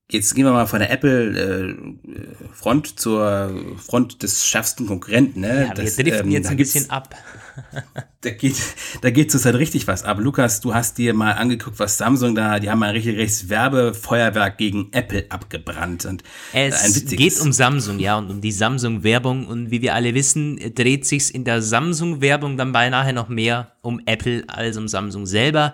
[0.09, 5.41] jetzt gehen wir mal von der Apple-Front äh, zur Front des schärfsten Konkurrenten.
[5.41, 5.67] Ne?
[5.67, 7.15] Ja, das, wir driften ähm, jetzt ein bisschen ab.
[8.21, 8.55] da geht,
[9.01, 10.19] da geht zurzeit richtig was ab.
[10.19, 14.89] Lukas, du hast dir mal angeguckt, was Samsung da, die haben ein richtiges Werbefeuerwerk gegen
[14.91, 16.05] Apple abgebrannt.
[16.05, 19.47] Und es geht um Samsung, ja, und um die Samsung-Werbung.
[19.47, 24.01] Und wie wir alle wissen, dreht sich's in der Samsung-Werbung dann beinahe noch mehr um
[24.05, 25.73] Apple als um Samsung selber.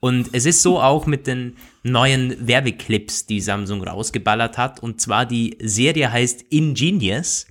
[0.00, 4.80] Und es ist so auch mit den neuen Werbeclips, die Samsung rausgeballert hat.
[4.80, 7.47] Und zwar die Serie heißt Ingenious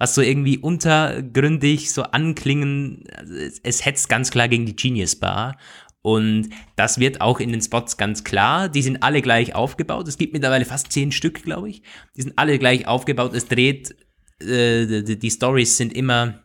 [0.00, 3.04] was so irgendwie untergründig so anklingen,
[3.62, 5.58] es hetzt ganz klar gegen die Genius Bar.
[6.00, 8.70] Und das wird auch in den Spots ganz klar.
[8.70, 10.08] Die sind alle gleich aufgebaut.
[10.08, 11.82] Es gibt mittlerweile fast zehn Stück, glaube ich.
[12.16, 13.34] Die sind alle gleich aufgebaut.
[13.34, 13.94] Es dreht,
[14.40, 16.44] äh, die, die Stories sind immer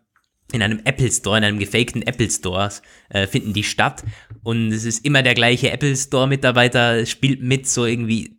[0.52, 2.70] in einem Apple Store, in einem gefakten Apple Store,
[3.08, 4.04] äh, finden die statt.
[4.44, 8.35] Und es ist immer der gleiche Apple Store Mitarbeiter, spielt mit, so irgendwie,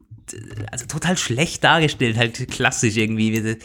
[0.70, 3.58] also total schlecht dargestellt, halt klassisch irgendwie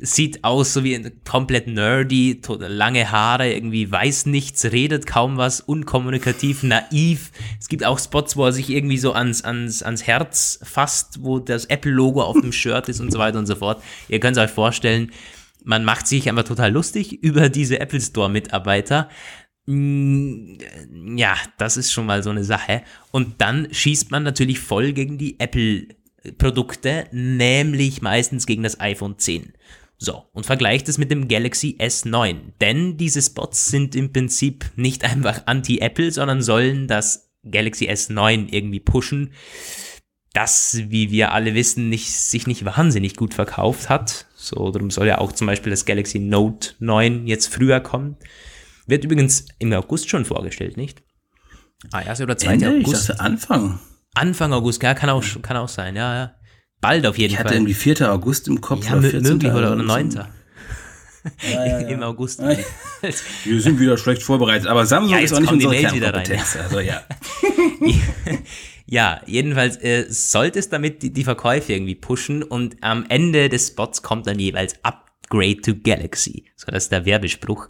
[0.00, 6.62] sieht aus so wie komplett nerdy, lange Haare, irgendwie weiß nichts, redet kaum was, unkommunikativ,
[6.62, 7.30] naiv.
[7.60, 11.38] Es gibt auch Spots, wo er sich irgendwie so ans, ans, ans Herz fasst, wo
[11.38, 13.82] das Apple-Logo auf dem Shirt ist und so weiter und so fort.
[14.08, 15.12] Ihr könnt es euch vorstellen,
[15.64, 19.10] man macht sich einfach total lustig über diese Apple Store-Mitarbeiter.
[19.66, 20.56] Mm,
[21.16, 22.82] ja, das ist schon mal so eine Sache.
[23.10, 25.38] Und dann schießt man natürlich voll gegen die
[26.24, 29.52] Apple-Produkte, nämlich meistens gegen das iPhone 10.
[29.98, 32.36] So, und vergleicht es mit dem Galaxy S9.
[32.60, 38.80] Denn diese Spots sind im Prinzip nicht einfach anti-Apple, sondern sollen das Galaxy S9 irgendwie
[38.80, 39.32] pushen,
[40.32, 44.26] das, wie wir alle wissen, nicht, sich nicht wahnsinnig gut verkauft hat.
[44.36, 48.16] So, darum soll ja auch zum Beispiel das Galaxy Note 9 jetzt früher kommen.
[48.86, 51.02] Wird übrigens im August schon vorgestellt, nicht?
[51.90, 52.20] Ah, 1.
[52.20, 52.52] oder 2.
[52.52, 52.68] Ende?
[52.70, 53.02] August?
[53.02, 53.80] Ich dachte Anfang.
[54.14, 56.34] Anfang August, ja, kann auch, kann auch sein, ja, ja.
[56.80, 57.46] Bald auf jeden ich Fall.
[57.46, 58.12] Ich hatte irgendwie 4.
[58.12, 58.86] August im Kopf.
[58.86, 59.22] Ja, oder 14.
[59.22, 60.10] möglich oder, oder 9.
[60.10, 60.28] Ja,
[61.42, 61.78] ja, ja.
[61.88, 62.40] Im August.
[62.40, 66.56] Wir sind wieder schlecht vorbereitet, aber Samsung ist auch nicht unsere Kernkompetenz.
[66.56, 67.02] Rein, also ja.
[68.86, 73.68] ja, jedenfalls äh, sollte es damit die, die Verkäufe irgendwie pushen und am Ende des
[73.68, 74.76] Spots kommt dann jeweils
[75.30, 76.44] Upgrade to Galaxy.
[76.56, 77.68] So, das ist der Werbespruch.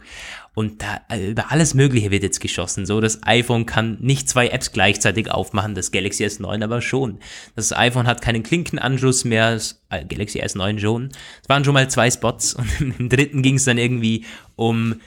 [0.53, 2.85] Und da äh, über alles Mögliche wird jetzt geschossen.
[2.85, 7.19] So, das iPhone kann nicht zwei Apps gleichzeitig aufmachen, das Galaxy S9 aber schon.
[7.55, 11.09] Das iPhone hat keinen Klinkenanschluss mehr, das äh, Galaxy S9 schon.
[11.41, 14.99] Es waren schon mal zwei Spots und im dritten ging es dann irgendwie um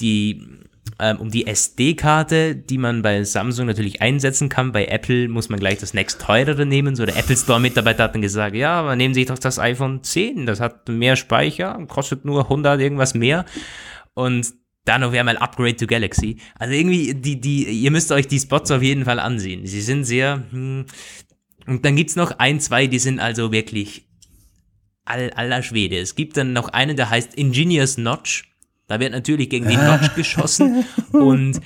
[0.00, 0.46] die
[1.18, 4.72] um die SD-Karte, die man bei Samsung natürlich einsetzen kann.
[4.72, 6.96] Bei Apple muss man gleich das nächst teurere nehmen.
[6.96, 10.46] So der Apple Store-Mitarbeiter hat dann gesagt, ja, aber nehmen Sie doch das iPhone 10,
[10.46, 13.44] das hat mehr Speicher, kostet nur 100 irgendwas mehr.
[14.14, 14.52] Und
[14.84, 16.38] dann noch einmal Upgrade to Galaxy.
[16.58, 19.66] Also irgendwie, die, die, ihr müsst euch die Spots auf jeden Fall ansehen.
[19.66, 20.86] Sie sind sehr, hm,
[21.66, 24.08] und dann gibt's noch ein, zwei, die sind also wirklich
[25.04, 25.98] all, aller Schwede.
[25.98, 28.47] Es gibt dann noch einen, der heißt Ingenious Notch.
[28.88, 31.60] Da wird natürlich gegen den Notch geschossen und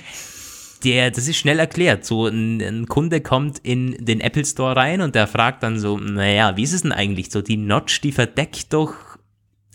[0.83, 2.05] der, das ist schnell erklärt.
[2.05, 5.97] So ein, ein, Kunde kommt in den Apple Store rein und der fragt dann so,
[5.97, 7.41] naja, wie ist es denn eigentlich so?
[7.41, 8.93] Die Notch, die verdeckt doch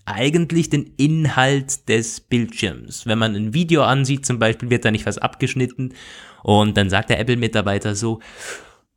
[0.05, 3.07] eigentlich den Inhalt des Bildschirms.
[3.07, 5.95] Wenn man ein Video ansieht, zum Beispiel, wird da nicht was abgeschnitten
[6.43, 8.21] und dann sagt der Apple-Mitarbeiter so,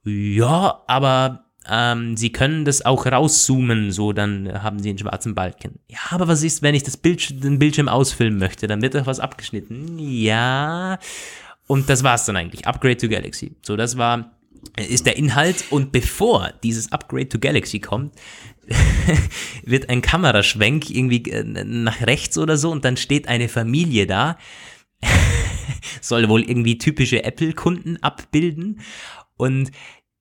[0.04, 5.80] ja, aber ähm, Sie können das auch rauszoomen, so dann haben Sie einen schwarzen Balken.
[5.88, 8.68] Ja, aber was ist, wenn ich das Bild, den Bildschirm ausfilmen möchte?
[8.68, 10.00] Dann wird doch was abgeschnitten.
[10.00, 10.98] Ja.
[11.68, 12.68] Und das war's dann eigentlich.
[12.68, 13.56] Upgrade to Galaxy.
[13.62, 14.32] So, das war
[14.78, 18.14] ist der Inhalt und bevor dieses Upgrade to Galaxy kommt,
[19.64, 24.38] wird ein Kameraschwenk irgendwie äh, nach rechts oder so und dann steht eine Familie da,
[26.02, 28.82] soll wohl irgendwie typische Apple-Kunden abbilden
[29.36, 29.72] und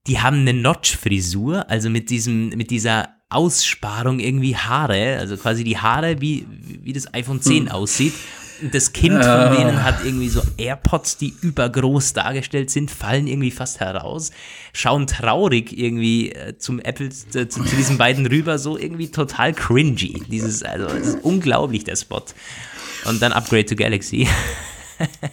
[0.06, 5.78] die haben eine Notch-Frisur, also mit diesem, mit dieser Aussparung irgendwie Haare, also quasi die
[5.78, 6.46] Haare, wie,
[6.82, 7.68] wie das iPhone 10 hm.
[7.72, 8.14] aussieht
[8.72, 13.80] das Kind von denen hat irgendwie so AirPods, die übergroß dargestellt sind, fallen irgendwie fast
[13.80, 14.30] heraus,
[14.72, 19.52] schauen traurig irgendwie äh, zum Apple, äh, zu, zu, diesen beiden rüber, so irgendwie total
[19.52, 20.22] cringy.
[20.28, 22.22] Dieses, also, das ist unglaublich, der Spot.
[23.06, 24.28] Und dann Upgrade to Galaxy.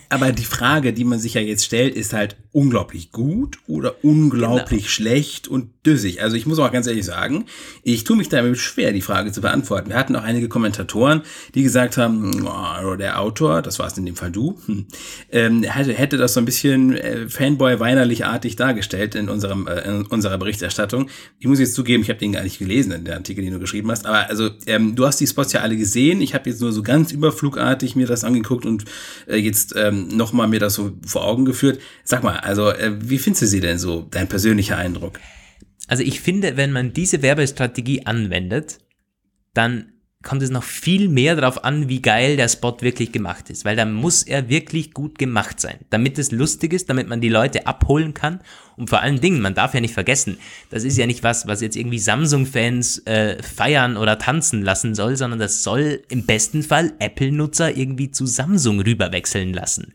[0.09, 4.83] Aber die Frage, die man sich ja jetzt stellt, ist halt unglaublich gut oder unglaublich
[4.83, 4.89] genau.
[4.89, 6.21] schlecht und düssig.
[6.21, 7.45] Also ich muss auch ganz ehrlich sagen,
[7.83, 9.89] ich tue mich damit schwer, die Frage zu beantworten.
[9.89, 11.21] Wir hatten auch einige Kommentatoren,
[11.55, 14.87] die gesagt haben, oh, der Autor, das war es in dem Fall du, hm,
[15.31, 20.37] ähm, hätte, hätte das so ein bisschen äh, Fanboy-weinerlich-artig dargestellt in, unserem, äh, in unserer
[20.37, 21.09] Berichterstattung.
[21.39, 23.59] Ich muss jetzt zugeben, ich habe den gar nicht gelesen, in der Artikel, den du
[23.59, 24.05] geschrieben hast.
[24.05, 26.21] Aber also, ähm, du hast die Spots ja alle gesehen.
[26.21, 28.85] Ich habe jetzt nur so ganz überflugartig mir das angeguckt und
[29.27, 31.79] äh, jetzt jetzt ähm, nochmal mir das so vor Augen geführt.
[32.03, 35.19] Sag mal, also äh, wie findest du sie denn so, dein persönlicher Eindruck?
[35.87, 38.79] Also ich finde, wenn man diese Werbestrategie anwendet,
[39.53, 39.93] dann
[40.23, 43.75] kommt es noch viel mehr darauf an, wie geil der Spot wirklich gemacht ist, weil
[43.75, 47.67] da muss er wirklich gut gemacht sein, damit es lustig ist, damit man die Leute
[47.67, 48.41] abholen kann
[48.77, 50.37] und vor allen Dingen, man darf ja nicht vergessen,
[50.69, 55.17] das ist ja nicht was, was jetzt irgendwie Samsung-Fans äh, feiern oder tanzen lassen soll,
[55.17, 59.93] sondern das soll im besten Fall Apple-Nutzer irgendwie zu Samsung rüberwechseln lassen.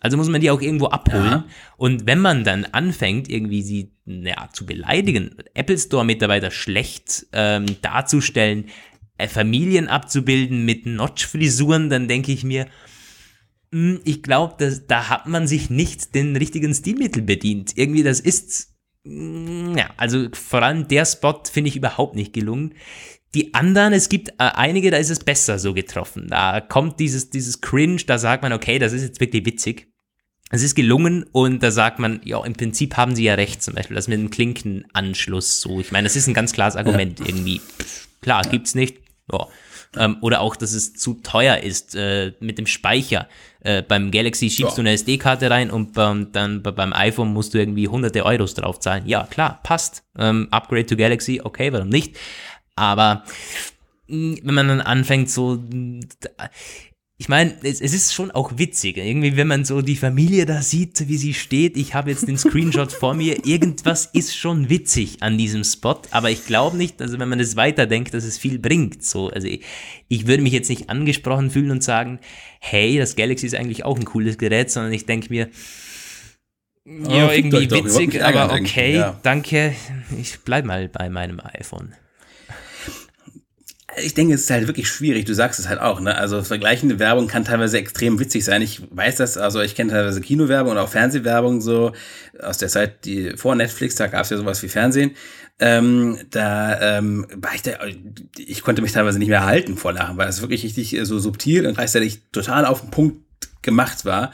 [0.00, 1.24] Also muss man die auch irgendwo abholen.
[1.24, 1.44] Ja.
[1.76, 8.66] Und wenn man dann anfängt, irgendwie sie ja, zu beleidigen, Apple Store-Mitarbeiter schlecht ähm, darzustellen,
[9.28, 12.66] Familien abzubilden mit Notch-Frisuren, dann denke ich mir,
[13.72, 17.72] hm, ich glaube, da hat man sich nicht den richtigen Stilmittel bedient.
[17.76, 22.74] Irgendwie, das ist, hm, ja, also vor allem der Spot finde ich überhaupt nicht gelungen.
[23.34, 26.26] Die anderen, es gibt äh, einige, da ist es besser so getroffen.
[26.28, 29.86] Da kommt dieses, dieses Cringe, da sagt man, okay, das ist jetzt wirklich witzig.
[30.52, 33.74] Es ist gelungen und da sagt man, ja, im Prinzip haben sie ja recht, zum
[33.74, 35.78] Beispiel das mit dem Klinkenanschluss so.
[35.78, 37.26] Ich meine, das ist ein ganz klares Argument ja.
[37.26, 37.60] irgendwie.
[38.20, 38.98] Klar, gibt's nicht,
[39.32, 39.48] ja.
[39.96, 43.28] Ähm, oder auch, dass es zu teuer ist äh, mit dem Speicher.
[43.60, 44.76] Äh, beim Galaxy schiebst ja.
[44.76, 49.06] du eine SD-Karte rein und ähm, dann beim iPhone musst du irgendwie hunderte Euros draufzahlen.
[49.06, 50.04] Ja, klar, passt.
[50.16, 52.16] Ähm, Upgrade to Galaxy, okay, warum nicht?
[52.76, 53.24] Aber
[54.06, 55.60] mh, wenn man dann anfängt, so
[57.20, 58.96] ich meine, es, es, ist schon auch witzig.
[58.96, 62.38] Irgendwie, wenn man so die Familie da sieht, wie sie steht, ich habe jetzt den
[62.38, 67.18] Screenshot vor mir, irgendwas ist schon witzig an diesem Spot, aber ich glaube nicht, also
[67.18, 69.04] wenn man es weiterdenkt, dass es viel bringt.
[69.04, 69.60] So, also ich,
[70.08, 72.20] ich, würde mich jetzt nicht angesprochen fühlen und sagen,
[72.58, 75.50] hey, das Galaxy ist eigentlich auch ein cooles Gerät, sondern ich denke mir,
[76.86, 79.20] ja, irgendwie witzig, aber okay, ja.
[79.22, 79.74] danke.
[80.18, 81.92] Ich bleibe mal bei meinem iPhone
[83.96, 85.24] ich denke, es ist halt wirklich schwierig.
[85.24, 86.16] Du sagst es halt auch, ne?
[86.16, 88.62] Also vergleichende Werbung kann teilweise extrem witzig sein.
[88.62, 91.92] Ich weiß das, also ich kenne teilweise Kinowerbung und auch Fernsehwerbung so
[92.40, 95.12] aus der Zeit, die vor Netflix, da gab es ja sowas wie Fernsehen.
[95.58, 97.72] Ähm, da ähm, war ich da,
[98.38, 101.66] ich konnte mich teilweise nicht mehr halten vor Lachen, weil es wirklich richtig so subtil
[101.66, 103.29] und gleichzeitig total auf den Punkt
[103.62, 104.32] gemacht war.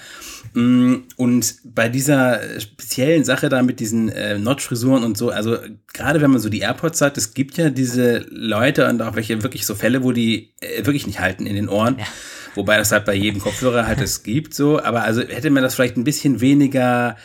[0.54, 5.58] Mm, und bei dieser speziellen Sache da mit diesen äh, Notch-Frisuren und so, also
[5.92, 9.42] gerade wenn man so die AirPods hat, es gibt ja diese Leute und auch welche
[9.42, 11.98] wirklich so Fälle, wo die äh, wirklich nicht halten in den Ohren.
[11.98, 12.06] Ja.
[12.54, 14.82] Wobei das halt bei jedem Kopfhörer halt es gibt, so.
[14.82, 17.16] Aber also hätte man das vielleicht ein bisschen weniger,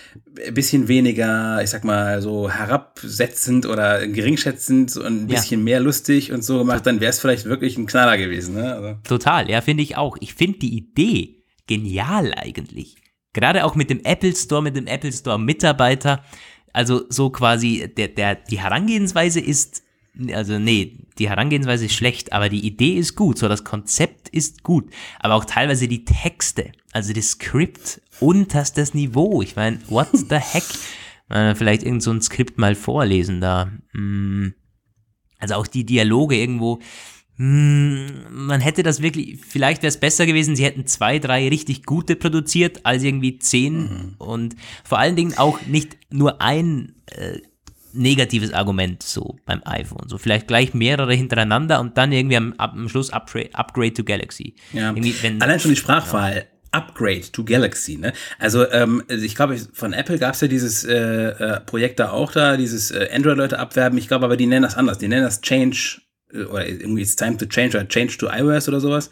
[0.46, 5.64] ein bisschen weniger, ich sag mal, so herabsetzend oder geringschätzend und ein bisschen ja.
[5.64, 8.76] mehr lustig und so gemacht, dann wäre es vielleicht wirklich ein Knaller gewesen, ne?
[8.76, 8.98] Also.
[9.06, 10.18] Total, ja, finde ich auch.
[10.20, 12.96] Ich finde die Idee genial eigentlich.
[13.34, 16.24] Gerade auch mit dem Apple Store, mit dem Apple Store Mitarbeiter.
[16.74, 19.84] Also so quasi, der, der, die Herangehensweise ist,
[20.34, 24.64] also nee, die Herangehensweise ist schlecht, aber die Idee ist gut, so das Konzept ist
[24.64, 29.42] gut, aber auch teilweise die Texte, also das Skript unterstes Niveau.
[29.42, 30.64] Ich meine, what the heck?
[31.30, 33.72] Äh, vielleicht irgend so ein Skript mal vorlesen da.
[33.94, 34.54] Hm.
[35.40, 36.80] Also auch die Dialoge irgendwo,
[37.38, 42.16] man hätte das wirklich, vielleicht wäre es besser gewesen, sie hätten zwei, drei richtig gute
[42.16, 44.16] produziert, als irgendwie zehn mhm.
[44.20, 47.40] und vor allen Dingen auch nicht nur ein, äh,
[47.94, 50.08] negatives Argument so beim iPhone.
[50.08, 54.56] So vielleicht gleich mehrere hintereinander und dann irgendwie am, am Schluss Upgrade, Upgrade to Galaxy.
[54.74, 54.94] Ja.
[54.96, 56.36] Wenn, Allein schon die Sprachwahl.
[56.36, 56.44] Ja.
[56.74, 58.14] Upgrade to Galaxy, ne?
[58.40, 62.32] Also ähm, ich glaube, von Apple gab es ja dieses äh, äh, Projekt da auch
[62.32, 63.98] da, dieses äh, Android-Leute abwerben.
[63.98, 64.98] Ich glaube aber, die nennen das anders.
[64.98, 66.02] Die nennen das Change
[66.34, 69.10] oder irgendwie It's Time to Change oder Change to iOS oder sowas.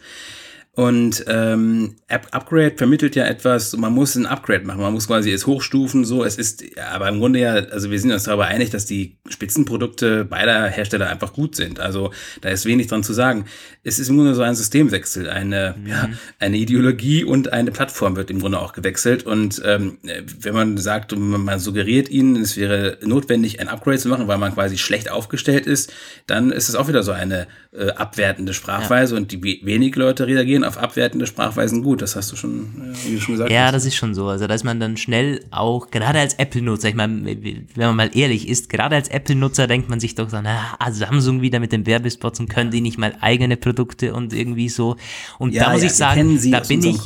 [0.80, 5.30] Und ähm, App Upgrade vermittelt ja etwas, man muss ein Upgrade machen, man muss quasi
[5.30, 6.24] es hochstufen, so.
[6.24, 10.24] Es ist, aber im Grunde ja, also wir sind uns darüber einig, dass die Spitzenprodukte
[10.24, 11.80] beider Hersteller einfach gut sind.
[11.80, 13.46] Also da ist wenig dran zu sagen.
[13.82, 15.86] Es ist im Grunde so ein Systemwechsel, eine, mhm.
[15.86, 19.24] ja, eine Ideologie und eine Plattform wird im Grunde auch gewechselt.
[19.24, 19.98] Und ähm,
[20.40, 24.54] wenn man sagt, man suggeriert ihnen, es wäre notwendig, ein Upgrade zu machen, weil man
[24.54, 25.92] quasi schlecht aufgestellt ist,
[26.26, 29.20] dann ist es auch wieder so eine äh, abwertende Sprachweise ja.
[29.20, 32.00] und die wenig Leute reagieren reagieren auf abwertende Sprachweisen gut.
[32.00, 33.74] Das hast du schon, wie du schon gesagt ja, hast.
[33.74, 34.28] das ist schon so.
[34.28, 38.48] Also, dass man dann schnell auch, gerade als Apple-Nutzer, ich meine, wenn man mal ehrlich
[38.48, 42.40] ist, gerade als Apple-Nutzer denkt man sich doch so, na, Samsung wieder mit den Werbespots
[42.40, 44.96] und können die nicht mal eigene Produkte und irgendwie so.
[45.38, 46.98] Und ja, da muss ja, ich sagen, da bin ich,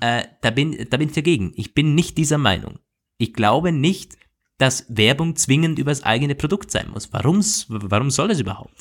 [0.00, 1.52] äh, da bin, da bin ich dagegen.
[1.56, 2.78] Ich bin nicht dieser Meinung.
[3.18, 4.16] Ich glaube nicht,
[4.58, 7.12] dass Werbung zwingend übers eigene Produkt sein muss.
[7.12, 8.74] Warum's, warum soll es überhaupt?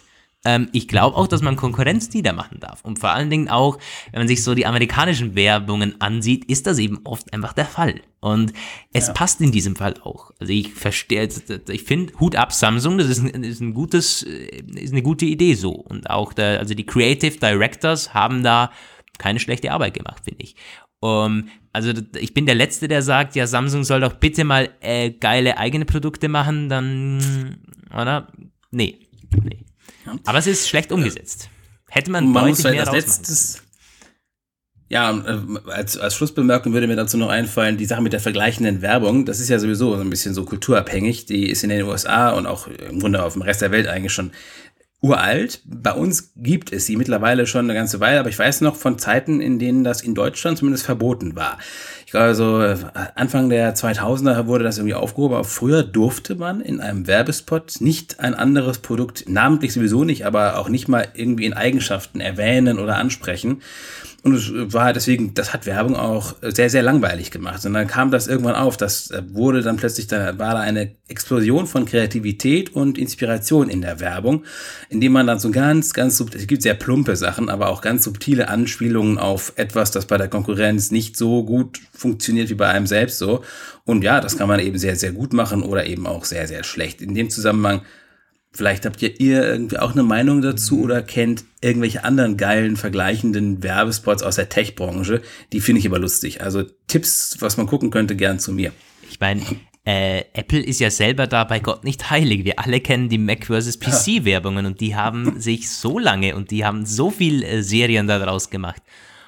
[0.45, 2.83] Ähm, ich glaube auch, dass man Konkurrenz niedermachen darf.
[2.83, 3.77] Und vor allen Dingen auch,
[4.11, 8.01] wenn man sich so die amerikanischen Werbungen ansieht, ist das eben oft einfach der Fall.
[8.19, 8.53] Und
[8.91, 9.13] es ja.
[9.13, 10.31] passt in diesem Fall auch.
[10.39, 11.27] Also ich verstehe,
[11.69, 15.25] ich finde, Hut ab Samsung, das ist ein, ist ein gutes, äh, ist eine gute
[15.25, 15.71] Idee so.
[15.71, 18.71] Und auch der, also die Creative Directors haben da
[19.17, 20.55] keine schlechte Arbeit gemacht, finde ich.
[20.99, 25.11] Um, also ich bin der Letzte, der sagt, ja, Samsung soll doch bitte mal äh,
[25.11, 27.57] geile eigene Produkte machen, dann,
[27.91, 28.31] oder?
[28.71, 28.99] Nee,
[29.43, 29.65] nee.
[30.25, 31.49] Aber es ist schlecht umgesetzt.
[31.89, 33.61] Hätte man, man deutlich mehr das letztes,
[34.93, 38.81] ja, äh, als, als Schlussbemerkung würde mir dazu noch einfallen, die Sache mit der vergleichenden
[38.81, 41.25] Werbung, das ist ja sowieso so ein bisschen so kulturabhängig.
[41.25, 44.13] Die ist in den USA und auch im Grunde auf dem Rest der Welt eigentlich
[44.13, 44.31] schon
[45.01, 45.61] uralt.
[45.65, 48.99] Bei uns gibt es sie mittlerweile schon eine ganze Weile, aber ich weiß noch von
[48.99, 51.57] Zeiten, in denen das in Deutschland zumindest verboten war.
[52.13, 52.77] Ich glaube, so äh,
[53.15, 58.19] Anfang der 2000er wurde das irgendwie aufgehoben, aber früher durfte man in einem Werbespot nicht
[58.19, 62.97] ein anderes Produkt, namentlich sowieso nicht, aber auch nicht mal irgendwie in Eigenschaften erwähnen oder
[62.97, 63.63] ansprechen.
[64.23, 67.65] Und es war deswegen, das hat Werbung auch sehr, sehr langweilig gemacht.
[67.65, 71.67] Und dann kam das irgendwann auf, das wurde dann plötzlich, da war da eine Explosion
[71.67, 74.45] von Kreativität und Inspiration in der Werbung,
[74.87, 78.47] indem man dann so ganz, ganz, es gibt sehr plumpe Sachen, aber auch ganz subtile
[78.47, 83.17] Anspielungen auf etwas, das bei der Konkurrenz nicht so gut funktioniert wie bei einem selbst
[83.17, 83.43] so.
[83.83, 86.63] Und ja, das kann man eben sehr, sehr gut machen oder eben auch sehr, sehr
[86.63, 87.01] schlecht.
[87.01, 87.81] In dem Zusammenhang
[88.55, 93.63] Vielleicht habt ihr, ihr irgendwie auch eine Meinung dazu oder kennt irgendwelche anderen geilen, vergleichenden
[93.63, 95.23] Werbespots aus der Tech-Branche.
[95.51, 96.41] Die finde ich aber lustig.
[96.41, 98.71] Also Tipps, was man gucken könnte, gern zu mir.
[99.09, 99.41] Ich meine,
[99.85, 102.45] äh, Apple ist ja selber da bei Gott nicht heilig.
[102.45, 103.79] Wir alle kennen die Mac vs.
[103.79, 108.51] PC-Werbungen und die haben sich so lange und die haben so viel äh, Serien daraus
[108.51, 108.83] gemacht.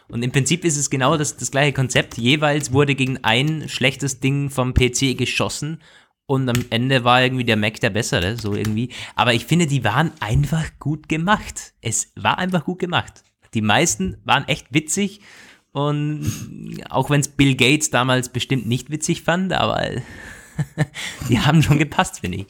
[0.08, 2.16] Und im Prinzip ist es genau das, das gleiche Konzept.
[2.18, 5.80] Jeweils wurde gegen ein schlechtes Ding vom PC geschossen
[6.28, 8.90] und am Ende war irgendwie der Mac der bessere, so irgendwie.
[9.16, 11.74] Aber ich finde, die waren einfach gut gemacht.
[11.82, 13.24] Es war einfach gut gemacht.
[13.54, 15.22] Die meisten waren echt witzig.
[15.72, 16.26] Und
[16.90, 19.92] auch wenn es Bill Gates damals bestimmt nicht witzig fand, aber
[21.30, 22.48] die haben schon gepasst, finde ich.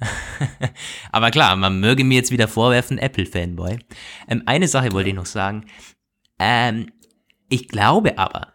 [1.12, 3.78] aber klar, man möge mir jetzt wieder vorwerfen, Apple-Fanboy.
[4.28, 5.66] Ähm, eine Sache wollte ich noch sagen.
[6.38, 6.92] Ähm,
[7.48, 8.54] ich glaube aber,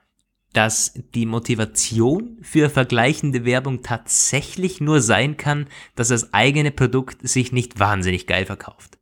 [0.56, 7.52] dass die Motivation für vergleichende Werbung tatsächlich nur sein kann, dass das eigene Produkt sich
[7.52, 8.98] nicht wahnsinnig geil verkauft.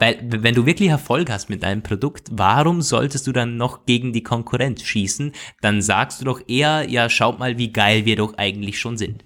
[0.00, 4.12] Weil, wenn du wirklich Erfolg hast mit deinem Produkt, warum solltest du dann noch gegen
[4.12, 5.32] die Konkurrenz schießen?
[5.60, 9.24] Dann sagst du doch eher, ja, schaut mal, wie geil wir doch eigentlich schon sind.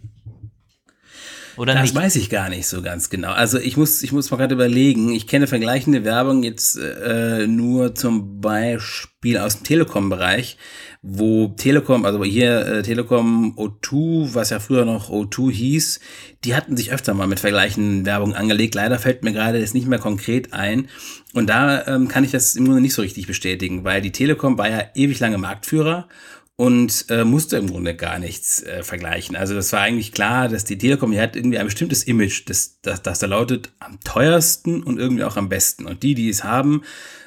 [1.56, 1.94] Oder das nicht?
[1.94, 3.32] weiß ich gar nicht so ganz genau.
[3.32, 5.12] Also ich muss, ich muss mal gerade überlegen.
[5.12, 10.58] Ich kenne vergleichende Werbung jetzt äh, nur zum Beispiel aus dem Telekom-Bereich,
[11.02, 16.00] wo Telekom, also hier äh, Telekom O2, was ja früher noch O2 hieß,
[16.44, 18.74] die hatten sich öfter mal mit vergleichenden Werbung angelegt.
[18.74, 20.88] Leider fällt mir gerade jetzt nicht mehr konkret ein.
[21.32, 24.58] Und da ähm, kann ich das im Grunde nicht so richtig bestätigen, weil die Telekom
[24.58, 26.08] war ja ewig lange Marktführer
[26.56, 29.35] und äh, musste im Grunde gar nichts äh, vergleichen.
[29.35, 32.81] Also das war eigentlich klar, dass die Telekom, die hat irgendwie ein bestimmtes Image, das,
[32.83, 35.85] das, das da lautet am teuersten und irgendwie auch am besten.
[35.87, 36.83] Und die, die es haben,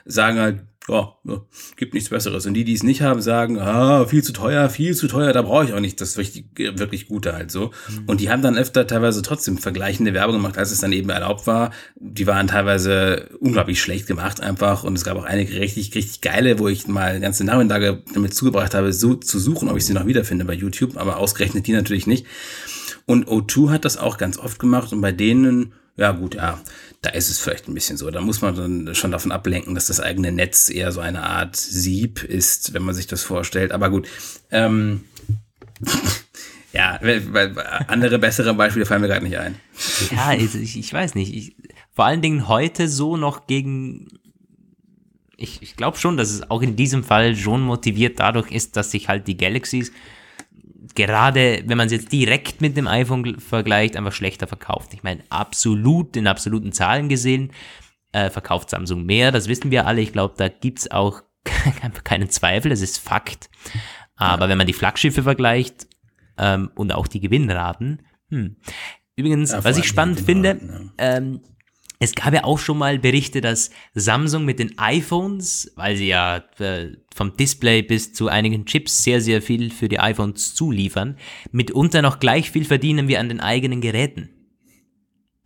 [0.06, 0.60] sagen halt,
[0.90, 1.42] ja, ja,
[1.76, 2.46] gibt nichts Besseres.
[2.46, 5.42] Und die, die es nicht haben, sagen, ah, viel zu teuer, viel zu teuer, da
[5.42, 7.72] brauche ich auch nicht das richtig, wirklich Gute halt so.
[7.90, 8.04] Mhm.
[8.08, 11.46] Und die haben dann öfter teilweise trotzdem vergleichende Werbung gemacht, als es dann eben erlaubt
[11.46, 11.72] war.
[11.96, 14.84] Die waren teilweise unglaublich schlecht gemacht einfach.
[14.84, 18.74] Und es gab auch einige richtig, richtig geile, wo ich mal ganze Nachmittage damit zugebracht
[18.74, 22.08] habe, so zu suchen, ob ich sie noch wiederfinde bei YouTube, aber ausgerechnet die natürlich
[22.08, 22.26] nicht.
[23.06, 26.60] Und O2 hat das auch ganz oft gemacht und bei denen, ja gut, ja,
[27.02, 28.10] da ist es vielleicht ein bisschen so.
[28.12, 31.56] Da muss man dann schon davon ablenken, dass das eigene Netz eher so eine Art
[31.56, 33.72] Sieb ist, wenn man sich das vorstellt.
[33.72, 34.08] Aber gut,
[34.52, 35.06] ähm,
[36.74, 37.00] ja,
[37.88, 39.56] andere bessere Beispiele fallen mir gerade nicht ein.
[40.12, 41.34] Ja, ich, ich weiß nicht.
[41.34, 41.56] Ich,
[41.94, 44.08] vor allen Dingen heute so noch gegen.
[45.36, 48.92] Ich, ich glaube schon, dass es auch in diesem Fall schon motiviert dadurch ist, dass
[48.92, 49.92] sich halt die Galaxies
[50.96, 54.94] gerade wenn man es jetzt direkt mit dem iPhone vergleicht, einfach schlechter verkauft.
[54.94, 57.52] Ich meine, absolut, in absoluten Zahlen gesehen,
[58.12, 60.02] äh, verkauft Samsung mehr, das wissen wir alle.
[60.02, 61.24] Ich glaube, da gibt es auch
[62.04, 63.50] keinen Zweifel, das ist Fakt.
[64.16, 64.50] Aber ja.
[64.50, 65.88] wenn man die Flaggschiffe vergleicht
[66.38, 68.58] ähm, und auch die Gewinnraten, hm.
[69.16, 71.18] Übrigens, ja, was ich spannend finde, ja.
[71.18, 71.42] ähm,
[72.00, 76.44] es gab ja auch schon mal Berichte, dass Samsung mit den iPhones, weil sie ja
[76.60, 81.18] äh, vom Display bis zu einigen Chips sehr, sehr viel für die iPhones zuliefern,
[81.52, 84.30] mitunter noch gleich viel verdienen wie an den eigenen Geräten.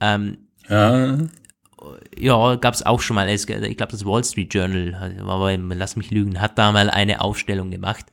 [0.02, 0.38] Ähm,
[0.68, 1.18] ja.
[2.16, 3.28] Ja, gab es auch schon mal.
[3.28, 4.96] Ich glaube, das Wall Street Journal,
[5.74, 8.06] lass mich lügen, hat da mal eine Aufstellung gemacht.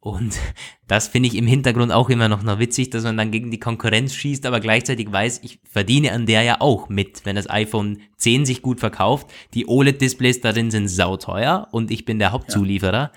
[0.00, 0.34] Und
[0.88, 3.60] das finde ich im Hintergrund auch immer noch, noch witzig, dass man dann gegen die
[3.60, 8.00] Konkurrenz schießt, aber gleichzeitig weiß, ich verdiene an der ja auch mit, wenn das iPhone
[8.16, 9.30] 10 sich gut verkauft.
[9.54, 13.12] Die OLED-Displays darin sind sauteuer und ich bin der Hauptzulieferer.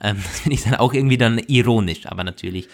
[0.00, 0.10] Ja.
[0.10, 2.68] Ähm, das finde ich dann auch irgendwie dann ironisch, aber natürlich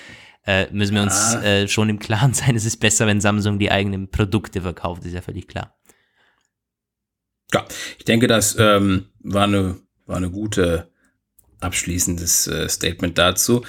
[0.46, 3.70] äh, müssen wir uns äh, schon im Klaren sein, es ist besser, wenn Samsung die
[3.70, 5.74] eigenen Produkte verkauft, ist ja völlig klar.
[7.52, 7.64] Ja,
[7.98, 10.90] ich denke, das ähm, war eine, war eine gute
[11.64, 13.64] abschließendes äh, Statement dazu.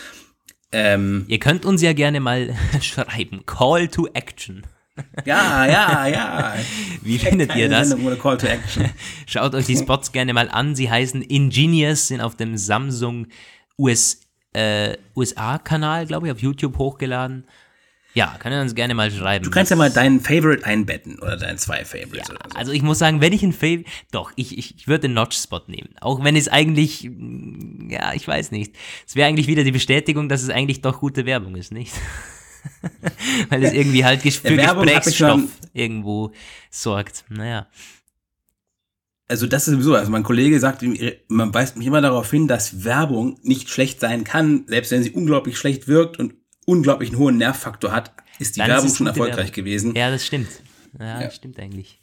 [0.71, 3.45] Ähm, Ihr könnt uns ja gerne mal schreiben.
[3.45, 4.65] Call to Action.
[5.25, 6.55] Ja, ja, ja.
[7.01, 7.95] Wie findet ihr das?
[8.21, 8.89] Call to Action.
[9.25, 10.75] Schaut euch die Spots gerne mal an.
[10.75, 13.27] Sie heißen Ingenious, sind auf dem Samsung
[13.77, 14.21] US,
[14.53, 17.45] äh, USA-Kanal, glaube ich, auf YouTube hochgeladen.
[18.15, 19.43] Ja, können wir uns gerne mal schreiben.
[19.43, 22.29] Du kannst ja mal deinen Favorite einbetten oder deinen zwei Favorites.
[22.29, 22.57] Ja, so.
[22.57, 25.63] Also ich muss sagen, wenn ich ein Favorite, doch, ich, ich, ich würde den Notch-Spot
[25.67, 25.89] nehmen.
[25.99, 28.73] Auch wenn es eigentlich, mm, ja, ich weiß nicht.
[29.05, 31.93] Es wäre eigentlich wieder die Bestätigung, dass es eigentlich doch gute Werbung ist, nicht?
[33.49, 35.41] Weil es irgendwie halt für Gesprächsstoff
[35.73, 36.31] irgendwo
[36.71, 37.25] sorgt.
[37.27, 37.67] Naja.
[39.27, 40.85] Also das ist sowieso, also mein Kollege sagt,
[41.27, 45.11] man weist mich immer darauf hin, dass Werbung nicht schlecht sein kann, selbst wenn sie
[45.11, 46.35] unglaublich schlecht wirkt und
[46.65, 49.53] unglaublich hohen Nervfaktor hat, ist die Dann Werbung ist schon erfolgreich Werbung.
[49.53, 49.95] gewesen.
[49.95, 50.49] Ja, das stimmt.
[50.99, 52.01] Ja, ja, das stimmt eigentlich.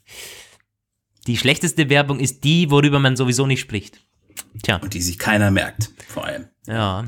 [1.26, 4.00] Die schlechteste Werbung ist die, worüber man sowieso nicht spricht.
[4.62, 4.76] Tja.
[4.76, 6.48] Und die sich keiner merkt, vor allem.
[6.66, 7.04] Ja.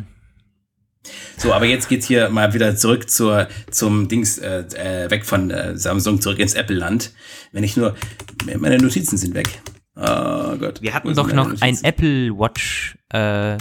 [1.36, 5.50] So, aber jetzt geht's hier mal wieder zurück zur, zum Dings, äh, äh weg von
[5.50, 7.12] äh, Samsung, zurück ins Apple-Land.
[7.52, 7.94] Wenn ich nur,
[8.58, 9.48] meine Notizen sind weg.
[9.96, 10.80] Oh Gott.
[10.80, 11.62] Wir hatten doch noch Notizen?
[11.62, 13.58] ein Apple Watch äh,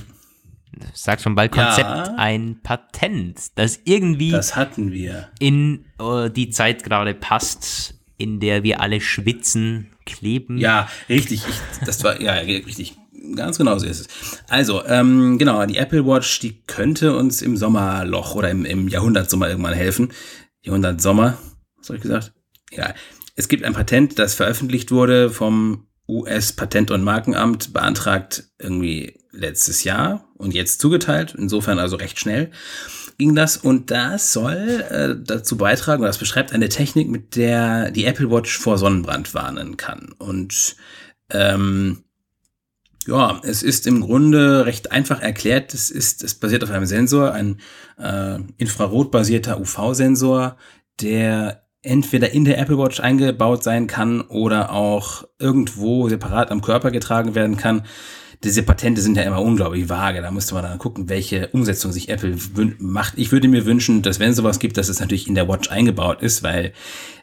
[0.94, 5.30] sag schon bald Konzept, ja, ein Patent, das irgendwie das hatten wir.
[5.40, 10.58] in uh, die Zeit gerade passt, in der wir alle schwitzen, kleben.
[10.58, 11.44] Ja, richtig.
[11.48, 12.96] Ich, das war, ja, richtig.
[13.36, 14.08] Ganz genau so ist es.
[14.50, 19.48] Also, ähm, genau, die Apple Watch, die könnte uns im Sommerloch oder im, im Jahrhundertsommer
[19.48, 20.12] irgendwann helfen.
[20.62, 21.38] Jahrhundertsommer,
[21.78, 22.34] was habe ich gesagt?
[22.72, 22.94] Ja,
[23.36, 30.30] es gibt ein Patent, das veröffentlicht wurde vom US-Patent- und Markenamt, beantragt irgendwie letztes Jahr
[30.38, 32.52] und jetzt zugeteilt, insofern also recht schnell
[33.18, 38.06] ging das und das soll äh, dazu beitragen, das beschreibt eine Technik, mit der die
[38.06, 40.14] Apple Watch vor Sonnenbrand warnen kann.
[40.18, 40.76] Und
[41.30, 42.04] ähm,
[43.06, 45.74] ja, es ist im Grunde recht einfach erklärt.
[45.74, 47.60] Es ist, es basiert auf einem Sensor, ein
[48.00, 50.58] äh, infrarotbasierter UV-Sensor,
[51.02, 56.92] der entweder in der Apple Watch eingebaut sein kann oder auch irgendwo separat am Körper
[56.92, 57.84] getragen werden kann
[58.44, 60.22] diese Patente sind ja immer unglaublich vage.
[60.22, 62.38] Da müsste man dann gucken, welche Umsetzung sich Apple
[62.80, 63.14] macht.
[63.18, 66.22] Ich würde mir wünschen, dass wenn sowas gibt, dass es natürlich in der Watch eingebaut
[66.22, 66.74] ist, weil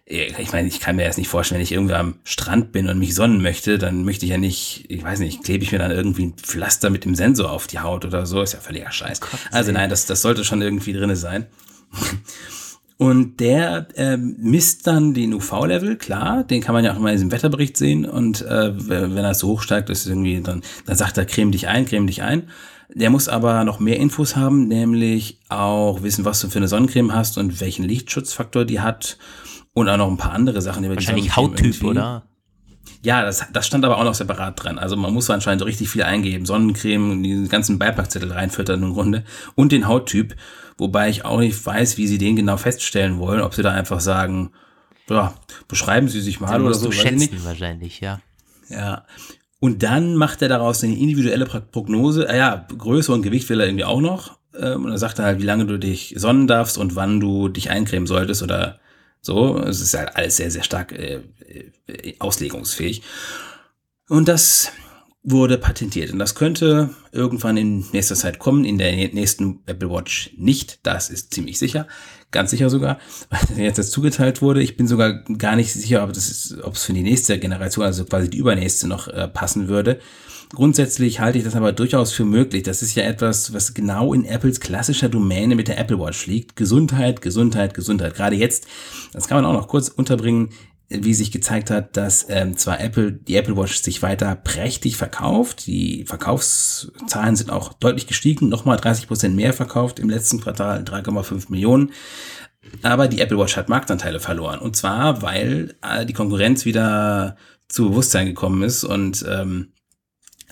[0.07, 2.89] äh, ich meine, ich kann mir jetzt nicht vorstellen, wenn ich irgendwo am Strand bin
[2.89, 5.79] und mich sonnen möchte, dann möchte ich ja nicht, ich weiß nicht, klebe ich mir
[5.79, 8.43] dann irgendwie ein Pflaster mit dem Sensor auf die Haut oder so.
[8.43, 9.21] Ist ja völliger Scheiß.
[9.51, 11.47] Also nein, das, das sollte schon irgendwie drinne sein.
[13.01, 17.15] Und der äh, misst dann den UV-Level, klar, den kann man ja auch immer in
[17.15, 18.05] diesem Wetterbericht sehen.
[18.05, 21.67] Und äh, wenn er so hoch steigt, ist irgendwie dann, dann sagt er, creme dich
[21.67, 22.51] ein, creme dich ein.
[22.93, 27.15] Der muss aber noch mehr Infos haben, nämlich auch wissen, was du für eine Sonnencreme
[27.15, 29.17] hast und welchen Lichtschutzfaktor die hat.
[29.73, 30.87] Und auch noch ein paar andere Sachen.
[30.87, 32.25] Wahrscheinlich Hauttyp, oder?
[33.03, 34.79] Ja, das, das stand aber auch noch separat dran.
[34.79, 36.45] Also man muss anscheinend richtig viel eingeben.
[36.45, 39.25] Sonnencreme und die ganzen Beipackzettel reinfüttern im Grunde.
[39.55, 40.37] Und den Hauttyp.
[40.77, 43.41] Wobei ich auch nicht weiß, wie sie den genau feststellen wollen.
[43.41, 44.53] Ob sie da einfach sagen,
[45.09, 45.35] ja,
[45.67, 46.91] beschreiben Sie sich mal oder so.
[46.93, 48.21] Schätzen wahrscheinlich, ja.
[48.69, 49.05] Ja.
[49.59, 52.29] Und dann macht er daraus eine individuelle Prognose.
[52.29, 54.39] Ah ja, Größe und Gewicht will er irgendwie auch noch.
[54.59, 57.49] Ähm, und dann sagt er halt, wie lange du dich sonnen darfst und wann du
[57.49, 58.79] dich eincremen solltest oder
[59.21, 61.21] so, es ist halt alles sehr, sehr stark äh,
[61.87, 63.03] äh, auslegungsfähig.
[64.09, 64.73] Und das
[65.23, 66.13] wurde patentiert.
[66.13, 70.81] Und das könnte irgendwann in nächster Zeit kommen, in der nächsten Apple Watch nicht.
[70.83, 71.87] Das ist ziemlich sicher.
[72.31, 72.99] Ganz sicher sogar,
[73.29, 74.63] weil jetzt das zugeteilt wurde.
[74.63, 78.39] Ich bin sogar gar nicht sicher, ob es für die nächste Generation, also quasi die
[78.39, 80.01] übernächste, noch äh, passen würde.
[80.53, 82.65] Grundsätzlich halte ich das aber durchaus für möglich.
[82.65, 86.57] Das ist ja etwas, was genau in Apples klassischer Domäne mit der Apple Watch liegt.
[86.57, 88.15] Gesundheit, Gesundheit, Gesundheit.
[88.15, 88.67] Gerade jetzt,
[89.13, 90.51] das kann man auch noch kurz unterbringen,
[90.89, 95.69] wie sich gezeigt hat, dass ähm, zwar Apple, die Apple Watch sich weiter prächtig verkauft,
[95.69, 101.45] die Verkaufszahlen sind auch deutlich gestiegen, nochmal 30 Prozent mehr verkauft im letzten Quartal, 3,5
[101.49, 101.93] Millionen.
[102.83, 104.59] Aber die Apple Watch hat Marktanteile verloren.
[104.59, 107.37] Und zwar, weil äh, die Konkurrenz wieder
[107.69, 109.69] zu Bewusstsein gekommen ist und ähm,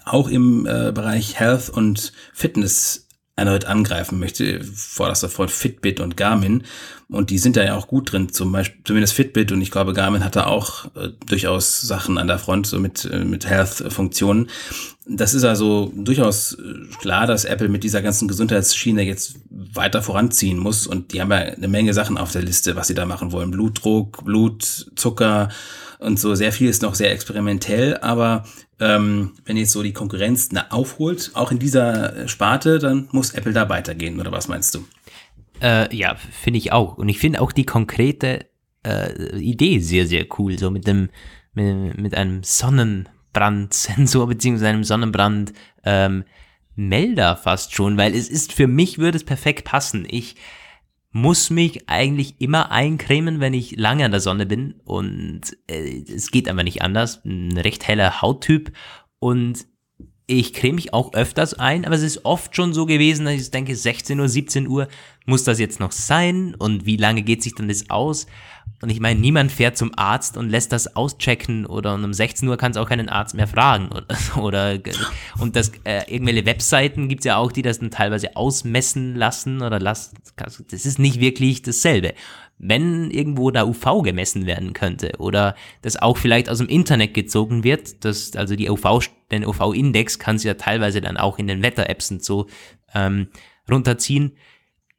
[0.08, 6.64] auch im äh, Bereich Health und Fitness erneut angreifen möchte, vorderster Front Fitbit und Garmin.
[7.08, 9.92] Und die sind da ja auch gut drin, zum Beispiel, zumindest Fitbit und ich glaube,
[9.92, 14.50] Garmin hat da auch äh, durchaus Sachen an der Front, so mit, äh, mit Health-Funktionen.
[15.06, 20.58] Das ist also durchaus äh, klar, dass Apple mit dieser ganzen Gesundheitsschiene jetzt weiter voranziehen
[20.58, 20.88] muss.
[20.88, 23.52] Und die haben ja eine Menge Sachen auf der Liste, was sie da machen wollen.
[23.52, 25.48] Blutdruck, Blutzucker
[25.98, 26.34] und so.
[26.34, 28.44] Sehr viel ist noch sehr experimentell, aber
[28.80, 33.68] ähm, wenn jetzt so die Konkurrenz aufholt, auch in dieser Sparte, dann muss Apple da
[33.68, 34.84] weitergehen, oder was meinst du?
[35.60, 36.98] Äh, ja, finde ich auch.
[36.98, 38.46] Und ich finde auch die konkrete
[38.84, 41.10] äh, Idee sehr, sehr cool, so mit dem,
[41.54, 45.52] mit, mit einem Sonnenbrandsensor, beziehungsweise einem Sonnenbrand,
[45.84, 46.24] ähm,
[46.76, 50.06] Melder fast schon, weil es ist, für mich würde es perfekt passen.
[50.08, 50.36] Ich
[51.10, 56.30] muss mich eigentlich immer eincremen, wenn ich lange an der Sonne bin und äh, es
[56.30, 57.24] geht aber nicht anders.
[57.24, 58.72] Ein recht heller Hauttyp
[59.18, 59.66] und
[60.30, 63.50] ich creme mich auch öfters ein, aber es ist oft schon so gewesen, dass ich
[63.50, 64.88] denke, 16 Uhr, 17 Uhr
[65.24, 68.26] muss das jetzt noch sein und wie lange geht sich dann das aus?
[68.80, 72.56] Und ich meine, niemand fährt zum Arzt und lässt das auschecken oder um 16 Uhr
[72.56, 74.78] kann es auch keinen Arzt mehr fragen oder, oder
[75.40, 79.62] und das äh, irgendwelche Webseiten gibt es ja auch, die das dann teilweise ausmessen lassen
[79.62, 80.18] oder lassen.
[80.36, 82.14] Das ist nicht wirklich dasselbe.
[82.58, 87.62] Wenn irgendwo da UV gemessen werden könnte oder das auch vielleicht aus dem Internet gezogen
[87.64, 91.62] wird, das, also die UV, den UV-Index kannst du ja teilweise dann auch in den
[91.62, 92.46] Wetter-Apps und so
[92.94, 93.28] ähm,
[93.70, 94.36] runterziehen.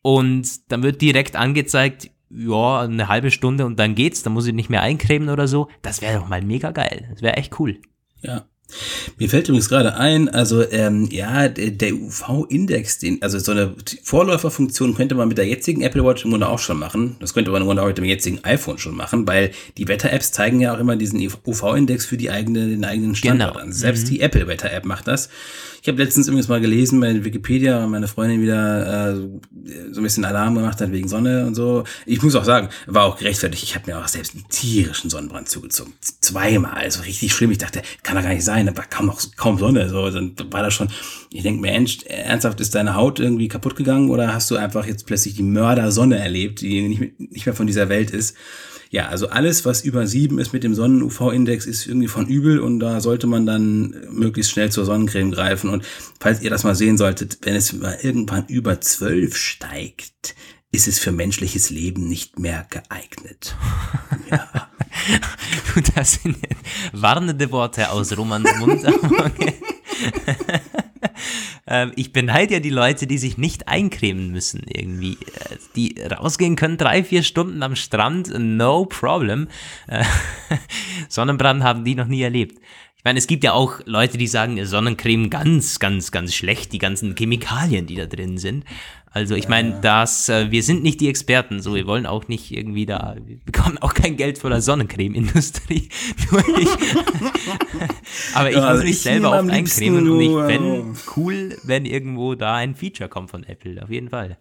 [0.01, 4.53] Und dann wird direkt angezeigt, ja, eine halbe Stunde und dann geht's, dann muss ich
[4.53, 5.67] nicht mehr eincremen oder so.
[5.81, 7.07] Das wäre doch mal mega geil.
[7.11, 7.79] Das wäre echt cool.
[8.21, 8.45] Ja.
[9.17, 13.73] Mir fällt übrigens gerade ein, also ähm, ja, der UV-Index, den, also so eine
[14.03, 17.17] Vorläuferfunktion könnte man mit der jetzigen Apple Watch im Grunde auch schon machen.
[17.19, 20.31] Das könnte man im Grunde auch mit dem jetzigen iPhone schon machen, weil die Wetter-Apps
[20.31, 23.63] zeigen ja auch immer diesen UV-Index für die eigene, den eigenen Standort genau.
[23.63, 23.73] an.
[23.73, 24.09] Selbst mhm.
[24.09, 25.29] die Apple Wetter-App macht das.
[25.81, 29.15] Ich habe letztens übrigens mal gelesen bei Wikipedia, meine Freundin wieder äh,
[29.91, 31.83] so ein bisschen Alarm gemacht hat wegen Sonne und so.
[32.05, 33.63] Ich muss auch sagen, war auch gerechtfertigt.
[33.63, 35.93] Ich habe mir auch selbst einen tierischen Sonnenbrand zugezogen.
[36.01, 37.51] Zweimal, also richtig schlimm.
[37.51, 39.89] Ich dachte, kann doch gar nicht sein, da war kaum noch kaum Sonne.
[39.89, 40.89] So, dann war das schon,
[41.31, 45.05] ich denke mir, ernsthaft, ist deine Haut irgendwie kaputt gegangen oder hast du einfach jetzt
[45.05, 48.35] plötzlich die Mördersonne erlebt, die nicht, nicht mehr von dieser Welt ist?
[48.91, 52.79] Ja, also alles, was über sieben ist mit dem Sonnen-UV-Index, ist irgendwie von übel und
[52.79, 55.69] da sollte man dann möglichst schnell zur Sonnencreme greifen.
[55.69, 55.85] Und
[56.19, 60.35] falls ihr das mal sehen solltet, wenn es mal irgendwann über zwölf steigt,
[60.71, 63.55] ist es für menschliches Leben nicht mehr geeignet.
[64.29, 64.69] Ja.
[65.95, 66.37] das sind
[66.93, 68.83] warnende Worte aus Romans Mund.
[71.69, 75.13] Ähm, ich beneide ja die Leute, die sich nicht eincremen müssen irgendwie.
[75.13, 79.47] Äh, die rausgehen können, drei, vier Stunden am Strand, no problem.
[79.87, 80.03] Äh,
[81.09, 82.59] Sonnenbrand haben die noch nie erlebt.
[82.97, 86.79] Ich meine, es gibt ja auch Leute, die sagen, Sonnencreme ganz, ganz, ganz schlecht, die
[86.79, 88.65] ganzen Chemikalien, die da drin sind.
[89.11, 92.51] Also ich meine, dass äh, wir sind nicht die Experten, so wir wollen auch nicht
[92.51, 95.89] irgendwie da, wir bekommen auch kein Geld von der Sonnencreme-Industrie.
[98.35, 102.35] Aber ich ja, muss mich ich selber oft eincremen und ich fände cool, wenn irgendwo
[102.35, 104.37] da ein Feature kommt von Apple, auf jeden Fall.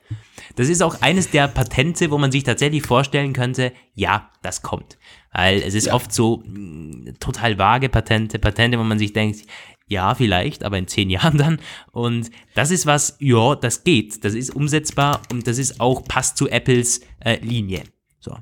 [0.57, 4.99] Das ist auch eines der Patente, wo man sich tatsächlich vorstellen könnte, ja, das kommt.
[5.33, 5.95] Weil es ist ja.
[5.95, 9.41] oft so mh, mm, total vage Patente, Patente, wo man sich denkt,
[9.89, 11.61] ja, vielleicht, aber in zehn Jahren dann.
[11.91, 16.37] Und das ist was, ja, das geht, das ist umsetzbar und das ist auch, passt
[16.37, 17.83] zu Apples äh, Linie.
[18.21, 18.37] So.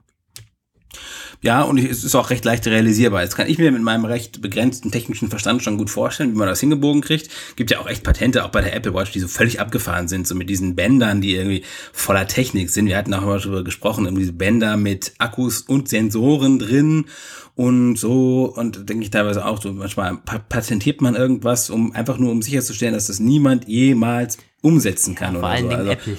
[1.42, 3.22] Ja, und es ist auch recht leicht realisierbar.
[3.22, 6.48] Jetzt kann ich mir mit meinem recht begrenzten technischen Verstand schon gut vorstellen, wie man
[6.48, 7.30] das hingebogen kriegt.
[7.56, 10.26] Gibt ja auch echt Patente, auch bei der Apple Watch, die so völlig abgefahren sind,
[10.26, 11.62] so mit diesen Bändern, die irgendwie
[11.92, 12.86] voller Technik sind.
[12.86, 17.06] Wir hatten auch mal darüber gesprochen, um diese Bänder mit Akkus und Sensoren drin
[17.54, 18.52] und so.
[18.54, 22.94] Und denke ich teilweise auch so, manchmal patentiert man irgendwas, um einfach nur um sicherzustellen,
[22.94, 25.68] dass das niemand jemals umsetzen kann ja, vor oder allen so.
[25.70, 26.18] Dingen Also, Apple.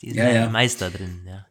[0.00, 0.48] Die sind Ja, ja, ja.
[0.48, 1.44] Meister drin, ja.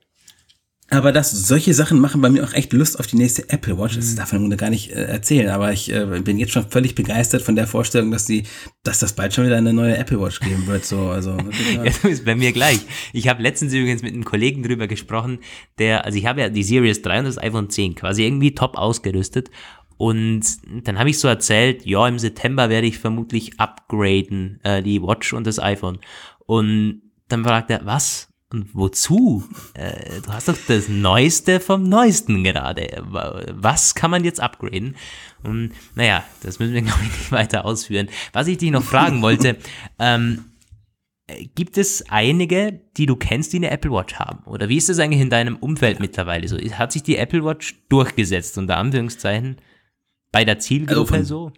[0.89, 3.95] Aber das, solche Sachen machen bei mir auch echt Lust auf die nächste Apple Watch.
[3.95, 3.99] Mhm.
[3.99, 6.69] Das darf man im Grunde gar nicht äh, erzählen, aber ich äh, bin jetzt schon
[6.69, 8.43] völlig begeistert von der Vorstellung, dass die,
[8.83, 10.85] dass das bald schon wieder eine neue Apple Watch geben wird.
[10.85, 11.31] So, also
[11.73, 12.79] Ja, du bist bei mir gleich.
[13.11, 15.39] Ich habe letztens übrigens mit einem Kollegen drüber gesprochen,
[15.77, 18.77] der, also ich habe ja die Series 3 und das iPhone 10 quasi irgendwie top
[18.77, 19.49] ausgerüstet.
[19.97, 20.45] Und
[20.83, 25.33] dann habe ich so erzählt, ja, im September werde ich vermutlich upgraden, äh, die Watch
[25.33, 25.99] und das iPhone.
[26.45, 28.29] Und dann fragt er, was?
[28.57, 29.43] Und wozu?
[29.75, 33.03] Äh, du hast doch das Neueste vom Neuesten gerade.
[33.03, 34.95] Was kann man jetzt upgraden?
[35.43, 38.09] Und naja, das müssen wir, glaube ich, nicht weiter ausführen.
[38.33, 39.57] Was ich dich noch fragen wollte,
[39.99, 40.45] ähm,
[41.55, 44.45] Gibt es einige, die du kennst, die eine Apple Watch haben?
[44.45, 46.57] Oder wie ist das eigentlich in deinem Umfeld mittlerweile so?
[46.57, 49.57] Hat sich die Apple Watch durchgesetzt, unter Anführungszeichen,
[50.31, 51.51] bei der Zielgruppe von- so?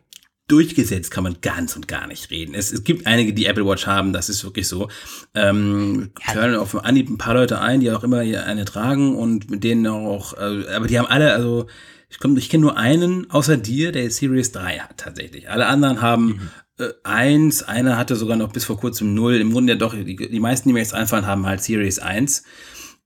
[0.51, 2.53] Durchgesetzt kann man ganz und gar nicht reden.
[2.53, 4.89] Es, es gibt einige, die Apple Watch haben, das ist wirklich so.
[5.33, 6.33] Ähm, Ja.
[6.33, 9.63] hören auf Anhieb ein paar Leute ein, die auch immer hier eine tragen und mit
[9.63, 11.67] denen auch, äh, aber die haben alle, also
[12.09, 15.49] ich, komm, ich kenne nur einen außer dir, der Series 3 hat tatsächlich.
[15.49, 19.35] Alle anderen haben äh, eins, einer hatte sogar noch bis vor kurzem null.
[19.35, 22.43] Im Grunde ja doch, die, die meisten, die mir jetzt einfallen, haben halt Series 1.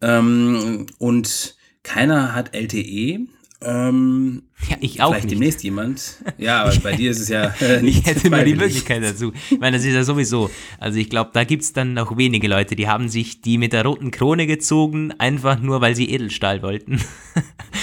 [0.02, 3.28] Ähm, und keiner hat LTE.
[3.66, 5.34] Ähm, Ja, ich auch vielleicht nicht.
[5.36, 6.24] demnächst jemand.
[6.38, 8.56] Ja, aber bei dir ist es ja äh, nicht Ich hätte nur die.
[8.56, 9.32] Möglichkeit dazu.
[9.50, 10.50] Ich meine, das ist ja sowieso.
[10.80, 13.84] Also ich glaube, da gibt's dann noch wenige Leute, die haben sich die mit der
[13.86, 17.00] roten Krone gezogen, einfach nur, weil sie Edelstahl wollten.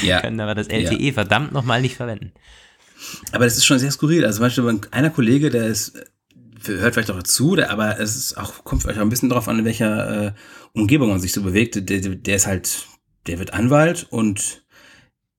[0.02, 0.20] Ja.
[0.20, 2.32] Können aber das LTE verdammt nochmal nicht verwenden.
[3.32, 4.24] Aber das ist schon sehr skurril.
[4.24, 8.14] Also zum Beispiel einer Kollege, der ist, äh, hört vielleicht auch zu, der, aber es
[8.16, 10.32] ist auch, kommt vielleicht auch ein bisschen drauf an, in welcher äh,
[10.72, 11.90] Umgebung man sich so bewegt.
[11.90, 12.86] Der der ist halt,
[13.26, 14.62] der wird Anwalt und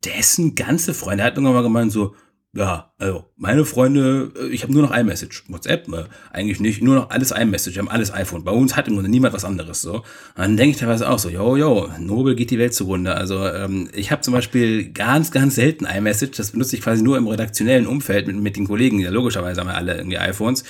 [0.05, 2.15] dessen ganze Freunde, hat irgendwann mal gemeint so,
[2.53, 5.45] ja, also meine Freunde, äh, ich habe nur noch iMessage.
[5.47, 6.07] WhatsApp, ne?
[6.33, 8.43] eigentlich nicht, nur noch alles iMessage, wir haben alles iPhone.
[8.43, 9.95] Bei uns hat im Grunde niemand was anderes so.
[9.95, 10.03] Und
[10.35, 13.15] dann denke ich teilweise auch so, jo, jo, Nobel geht die Welt zugrunde.
[13.15, 17.17] Also ähm, ich habe zum Beispiel ganz, ganz selten iMessage, das benutze ich quasi nur
[17.17, 20.65] im redaktionellen Umfeld mit, mit den Kollegen, ja logischerweise haben wir alle irgendwie iPhones.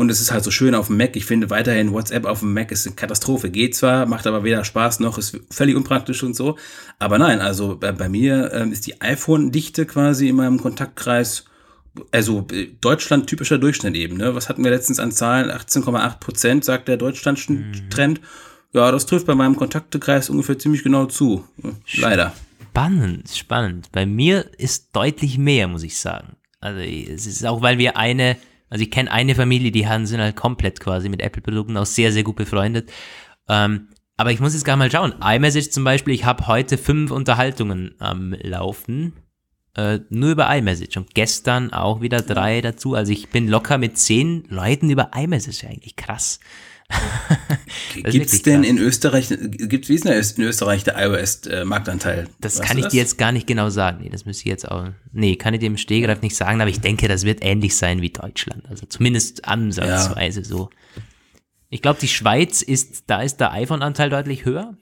[0.00, 1.14] Und es ist halt so schön auf dem Mac.
[1.14, 3.50] Ich finde weiterhin WhatsApp auf dem Mac ist eine Katastrophe.
[3.50, 6.56] Geht zwar, macht aber weder Spaß noch, ist völlig unpraktisch und so.
[6.98, 11.44] Aber nein, also bei, bei mir ähm, ist die iPhone-Dichte quasi in meinem Kontaktkreis,
[12.12, 14.16] also äh, Deutschland typischer Durchschnitt eben.
[14.16, 14.34] Ne?
[14.34, 15.50] Was hatten wir letztens an Zahlen?
[15.50, 18.22] 18,8 Prozent, sagt der Deutschland-Trend.
[18.72, 21.44] Ja, das trifft bei meinem Kontaktekreis ungefähr ziemlich genau zu.
[21.98, 22.32] Leider.
[22.70, 23.92] Spannend, spannend.
[23.92, 26.36] Bei mir ist deutlich mehr, muss ich sagen.
[26.58, 28.38] Also es ist auch, weil wir eine,
[28.70, 32.12] also ich kenne eine Familie, die haben, sind halt komplett quasi mit Apple-Produkten auch sehr,
[32.12, 32.90] sehr gut befreundet.
[33.48, 35.14] Ähm, aber ich muss jetzt gar mal schauen.
[35.22, 39.14] iMessage zum Beispiel, ich habe heute fünf Unterhaltungen am Laufen.
[39.76, 42.94] Äh, nur über iMessage und gestern auch wieder drei dazu.
[42.94, 46.40] Also ich bin locker mit zehn Leuten über iMessage eigentlich krass.
[48.02, 48.70] Das Gibt's wirklich denn krass.
[48.70, 52.28] in Österreich, gibt's, wie ist denn in Österreich der iOS-Marktanteil?
[52.40, 53.98] Das Weißt kann ich dir jetzt gar nicht genau sagen.
[54.02, 54.88] Nee, das müsste ich jetzt auch.
[55.12, 58.00] Nee, kann ich dir im Stehgreif nicht sagen, aber ich denke, das wird ähnlich sein
[58.00, 58.68] wie Deutschland.
[58.68, 60.70] Also zumindest ansatzweise so.
[61.68, 64.74] Ich glaube, die Schweiz ist, da ist der iPhone-Anteil deutlich höher,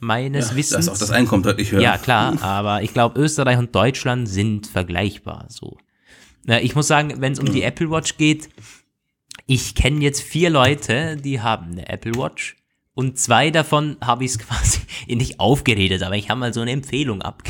[0.00, 0.86] meines Da Wissens.
[0.86, 1.80] ist auch das Einkommen deutlich höher.
[1.80, 5.76] Ja, klar, aber ich glaube, Österreich und Deutschland sind vergleichbar so.
[6.44, 8.48] Na, ich muss sagen, wenn es um die Apple Watch geht,
[9.46, 12.56] ich kenne jetzt vier Leute, die haben eine Apple Watch.
[12.94, 16.70] Und zwei davon habe ich es quasi nicht aufgeredet, aber ich habe mal so eine
[16.70, 17.42] Empfehlung ab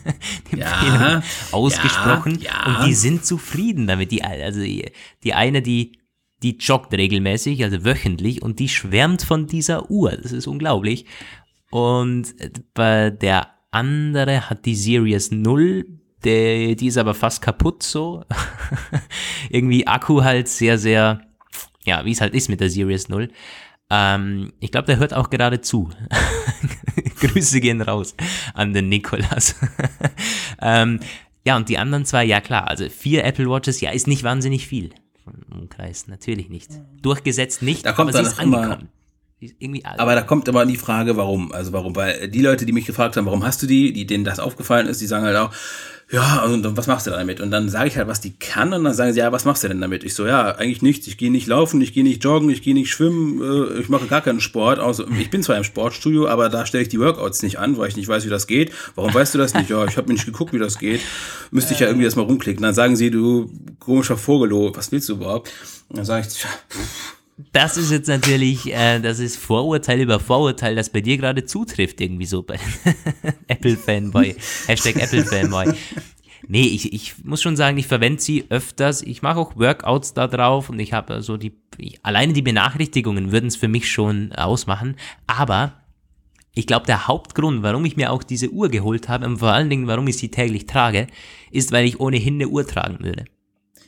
[0.52, 1.22] die Ja, Empfehlung
[1.52, 2.78] ausgesprochen ja, ja.
[2.80, 4.12] und die sind zufrieden damit.
[4.12, 4.90] Die, also die,
[5.24, 5.92] die eine, die,
[6.42, 10.12] die joggt regelmäßig, also wöchentlich und die schwärmt von dieser Uhr.
[10.12, 11.06] Das ist unglaublich.
[11.70, 15.86] Und äh, bei der andere hat die Series 0,
[16.24, 18.24] der, die ist aber fast kaputt so.
[19.50, 21.22] Irgendwie Akku halt sehr, sehr,
[21.84, 23.28] ja, wie es halt ist mit der Series 0.
[23.90, 25.90] Ähm, ich glaube, der hört auch gerade zu.
[27.20, 28.14] Grüße gehen raus
[28.54, 29.56] an den Nikolas.
[30.62, 31.00] ähm,
[31.44, 34.66] ja, und die anderen zwei, ja klar, also vier Apple Watches, ja, ist nicht wahnsinnig
[34.66, 34.90] viel
[35.24, 36.70] vom Umkreis, natürlich nicht.
[37.02, 38.88] Durchgesetzt nicht, Da kommt aber sie ist angekommen.
[39.40, 39.56] Ist
[39.98, 41.50] Aber da kommt aber die Frage, warum?
[41.52, 41.96] Also warum?
[41.96, 44.86] Weil die Leute, die mich gefragt haben, warum hast du die, die denen das aufgefallen
[44.86, 45.50] ist, die sagen halt auch,
[46.12, 47.40] ja, und was machst du damit?
[47.40, 49.62] Und dann sage ich halt, was die kann, und dann sagen sie, ja, was machst
[49.62, 50.02] du denn damit?
[50.02, 51.06] Ich so, ja, eigentlich nichts.
[51.06, 54.06] Ich gehe nicht laufen, ich gehe nicht joggen, ich gehe nicht schwimmen, äh, ich mache
[54.06, 54.80] gar keinen Sport.
[54.80, 57.88] Also, ich bin zwar im Sportstudio, aber da stelle ich die Workouts nicht an, weil
[57.88, 58.72] ich nicht weiß, wie das geht.
[58.96, 59.70] Warum weißt du das nicht?
[59.70, 61.00] Ja, ich habe mir nicht geguckt, wie das geht.
[61.52, 62.62] Müsste ich ja irgendwie erstmal rumklicken.
[62.62, 63.48] Dann sagen sie, du
[63.78, 65.52] komischer Vogel, was willst du überhaupt?
[65.88, 66.48] Und dann sage ich, tja,
[67.52, 72.00] das ist jetzt natürlich, äh, das ist Vorurteil über Vorurteil, das bei dir gerade zutrifft,
[72.00, 72.58] irgendwie so bei
[73.48, 74.34] Apple-Fanboy.
[74.66, 75.72] Hashtag Apple-Fanboy.
[76.48, 79.02] Nee, ich, ich muss schon sagen, ich verwende sie öfters.
[79.02, 83.30] Ich mache auch Workouts da drauf und ich habe so die, ich, alleine die Benachrichtigungen
[83.30, 84.96] würden es für mich schon ausmachen.
[85.26, 85.80] Aber
[86.54, 89.70] ich glaube, der Hauptgrund, warum ich mir auch diese Uhr geholt habe und vor allen
[89.70, 91.06] Dingen, warum ich sie täglich trage,
[91.50, 93.24] ist, weil ich ohnehin eine Uhr tragen würde.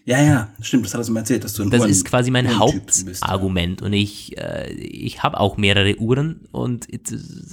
[0.04, 2.32] Ja, ja, stimmt, das hat er mir erzählt, dass du ein Das Uhren, ist quasi
[2.32, 3.86] mein Hauptargument ja.
[3.86, 6.88] und ich, äh, ich habe auch mehrere Uhren und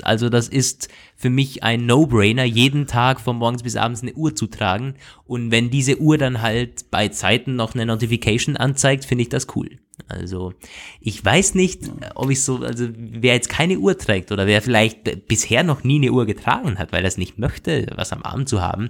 [0.01, 4.35] also das ist für mich ein No-Brainer, jeden Tag von morgens bis abends eine Uhr
[4.35, 4.95] zu tragen
[5.25, 9.47] und wenn diese Uhr dann halt bei Zeiten noch eine Notification anzeigt, finde ich das
[9.55, 9.69] cool.
[10.07, 10.53] Also
[11.01, 15.27] ich weiß nicht, ob ich so, also wer jetzt keine Uhr trägt oder wer vielleicht
[15.27, 18.49] bisher noch nie eine Uhr getragen hat, weil er es nicht möchte, was am Abend
[18.49, 18.89] zu haben,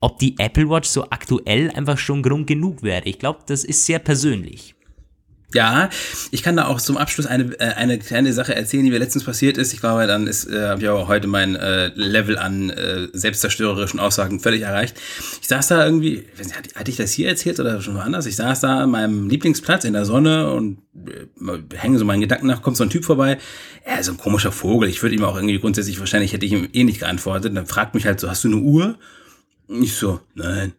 [0.00, 3.04] ob die Apple Watch so aktuell einfach schon Grund genug wäre.
[3.04, 4.76] Ich glaube, das ist sehr persönlich.
[5.54, 5.90] Ja,
[6.32, 9.24] ich kann da auch zum Abschluss eine, äh, eine kleine Sache erzählen, die mir letztens
[9.24, 9.72] passiert ist.
[9.72, 14.00] Ich glaube, dann ist, äh, habe ich auch heute mein äh, Level an äh, selbstzerstörerischen
[14.00, 14.96] Aussagen völlig erreicht.
[15.40, 18.26] Ich saß da irgendwie, nicht, hatte ich das hier erzählt oder schon woanders?
[18.26, 22.48] Ich saß da an meinem Lieblingsplatz in der Sonne und äh, hänge so meinen Gedanken
[22.48, 23.38] nach, kommt so ein Typ vorbei.
[23.84, 24.88] Er ist so ein komischer Vogel.
[24.88, 27.56] Ich würde ihm auch irgendwie grundsätzlich, wahrscheinlich hätte ich ihm eh nicht geantwortet.
[27.56, 28.98] Dann fragt mich halt so, hast du eine Uhr?
[29.68, 30.72] Ich so, nein.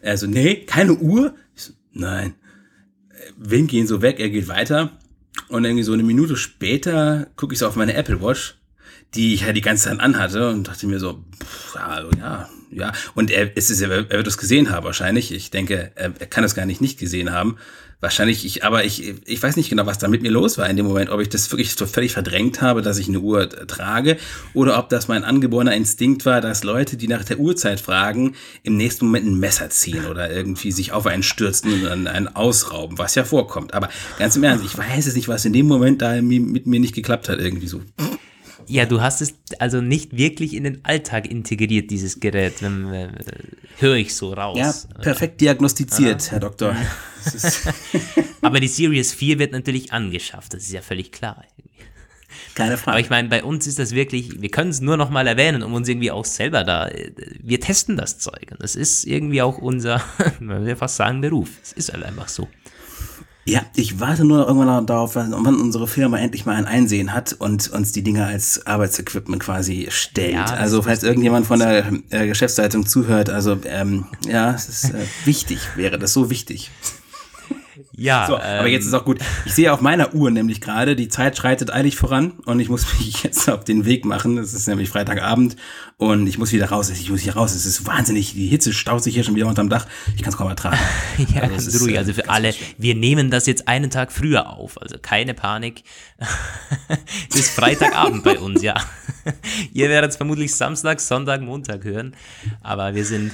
[0.00, 1.34] Er so, nee, keine Uhr?
[1.54, 2.34] Ich so, nein.
[3.36, 4.98] Winke ihn so weg, er geht weiter.
[5.48, 8.56] Und irgendwie so eine Minute später gucke ich so auf meine Apple Watch,
[9.14, 12.92] die ich ja die ganze Zeit anhatte und dachte mir so, pff, ja, ja, ja.
[13.14, 15.32] Und er, es ist, er wird das gesehen haben wahrscheinlich.
[15.32, 17.58] Ich denke, er, er kann das gar nicht nicht gesehen haben
[18.02, 20.76] wahrscheinlich, ich, aber ich, ich weiß nicht genau, was da mit mir los war in
[20.76, 24.18] dem Moment, ob ich das wirklich so völlig verdrängt habe, dass ich eine Uhr trage,
[24.52, 28.34] oder ob das mein angeborener Instinkt war, dass Leute, die nach der Uhrzeit fragen,
[28.64, 32.28] im nächsten Moment ein Messer ziehen oder irgendwie sich auf einen stürzen und dann einen
[32.28, 33.72] ausrauben, was ja vorkommt.
[33.72, 33.88] Aber
[34.18, 36.94] ganz im Ernst, ich weiß es nicht, was in dem Moment da mit mir nicht
[36.94, 37.80] geklappt hat, irgendwie so.
[38.68, 43.08] Ja, du hast es also nicht wirklich in den Alltag integriert, dieses Gerät, äh,
[43.78, 44.58] höre ich so raus.
[44.58, 46.76] Ja, perfekt diagnostiziert, Herr Doktor.
[48.42, 51.44] Aber die Series 4 wird natürlich angeschafft, das ist ja völlig klar.
[52.54, 52.90] Keine Frage.
[52.92, 55.62] Aber ich meine, bei uns ist das wirklich, wir können es nur noch mal erwähnen,
[55.62, 56.90] um uns irgendwie auch selber da,
[57.40, 58.50] wir testen das Zeug.
[58.50, 60.02] Und das ist irgendwie auch unser,
[60.40, 61.50] man will fast sagen, Beruf.
[61.62, 62.48] Es ist halt einfach so.
[63.44, 67.68] Ja, ich warte nur irgendwann darauf, wann unsere Firma endlich mal ein Einsehen hat und
[67.72, 70.34] uns die Dinge als Arbeitsequipment quasi stellt.
[70.34, 75.04] Ja, also falls irgendjemand von der äh, Geschäftsleitung zuhört, also ähm, ja, es ist äh,
[75.24, 76.70] wichtig, wäre das so wichtig.
[77.92, 78.26] Ja.
[78.26, 79.18] So, aber jetzt ist auch gut.
[79.44, 82.86] Ich sehe auf meiner Uhr nämlich gerade, die Zeit schreitet eilig voran und ich muss
[82.98, 84.38] mich jetzt auf den Weg machen.
[84.38, 85.56] Es ist nämlich Freitagabend
[85.96, 86.90] und ich muss wieder raus.
[86.90, 87.54] Ich muss hier raus.
[87.54, 88.34] Es ist wahnsinnig.
[88.34, 89.86] Die Hitze staut sich hier schon wieder unterm Dach.
[90.14, 90.78] Ich kann es kaum ertragen.
[91.34, 91.94] ja, also, ganz ruhig.
[91.94, 94.80] Äh, also für alle, wir nehmen das jetzt einen Tag früher auf.
[94.80, 95.84] Also keine Panik.
[97.30, 98.74] es ist Freitagabend bei uns, ja.
[99.72, 102.14] Ihr werdet es vermutlich Samstag, Sonntag, Montag hören.
[102.62, 103.32] Aber wir sind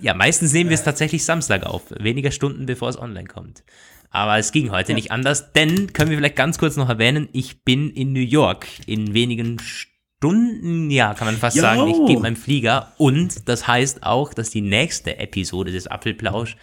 [0.00, 3.64] ja, meistens nehmen wir es tatsächlich Samstag auf, weniger Stunden bevor es online kommt.
[4.10, 4.96] Aber es ging heute ja.
[4.96, 8.66] nicht anders, denn können wir vielleicht ganz kurz noch erwähnen, ich bin in New York
[8.86, 11.62] in wenigen Stunden, ja, kann man fast jo.
[11.62, 16.56] sagen, ich gehe meinem Flieger und das heißt auch, dass die nächste Episode des Apfelplausch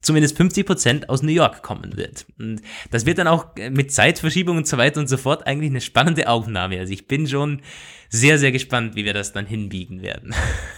[0.00, 2.26] zumindest 50% aus New York kommen wird.
[2.38, 5.80] Und das wird dann auch mit Zeitverschiebung und so weiter und so fort eigentlich eine
[5.80, 6.78] spannende Aufnahme.
[6.78, 7.62] Also ich bin schon
[8.08, 10.34] sehr, sehr gespannt, wie wir das dann hinbiegen werden.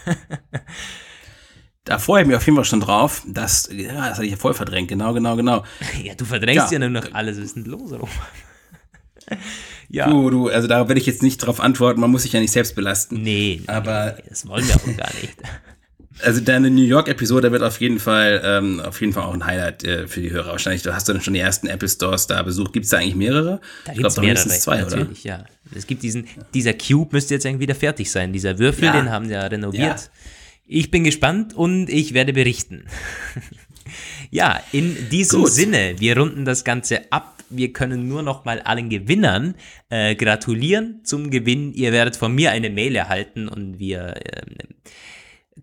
[1.84, 3.22] Da freue ich mich auf jeden Fall schon drauf.
[3.26, 4.88] Das, ja, das hatte ich ja voll verdrängt.
[4.88, 5.64] Genau, genau, genau.
[6.04, 7.38] Ja, du verdrängst ja, ja nur noch alles.
[7.38, 8.08] Was ist denn los, Roman?
[9.88, 10.08] ja.
[10.08, 12.00] Du, du, also da werde ich jetzt nicht drauf antworten.
[12.00, 13.22] Man muss sich ja nicht selbst belasten.
[13.22, 15.36] Nee, aber nee, das wollen wir auch gar nicht.
[16.22, 19.84] Also deine New York-Episode wird auf jeden Fall, ähm, auf jeden Fall auch ein Highlight
[19.84, 20.50] äh, für die Hörer.
[20.50, 22.74] Wahrscheinlich du hast du dann schon die ersten Apple Stores da besucht.
[22.74, 23.60] Gibt es da eigentlich mehrere?
[23.86, 25.38] Da ich glaube, mindestens zwei, natürlich, oder?
[25.38, 25.44] ja.
[25.74, 28.34] Es gibt diesen, dieser Cube müsste jetzt irgendwie wieder fertig sein.
[28.34, 28.92] Dieser Würfel, ja.
[28.92, 29.82] den haben sie ja renoviert.
[29.82, 29.96] Ja.
[30.72, 32.84] Ich bin gespannt und ich werde berichten.
[34.30, 35.50] ja, in diesem Gut.
[35.50, 37.42] Sinne, wir runden das Ganze ab.
[37.50, 39.56] Wir können nur noch mal allen Gewinnern
[39.88, 41.72] äh, gratulieren zum Gewinn.
[41.72, 44.42] Ihr werdet von mir eine Mail erhalten und wir äh,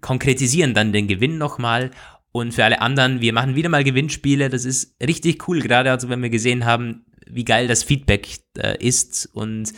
[0.01, 1.91] konkretisieren dann den Gewinn nochmal.
[2.33, 4.49] Und für alle anderen, wir machen wieder mal Gewinnspiele.
[4.49, 8.27] Das ist richtig cool, gerade also wenn wir gesehen haben, wie geil das Feedback
[8.57, 9.71] äh, ist und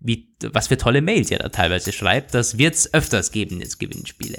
[0.00, 2.32] wie, was für tolle Mails ihr da teilweise schreibt.
[2.32, 4.38] Das wird es öfters geben, jetzt Gewinnspiele.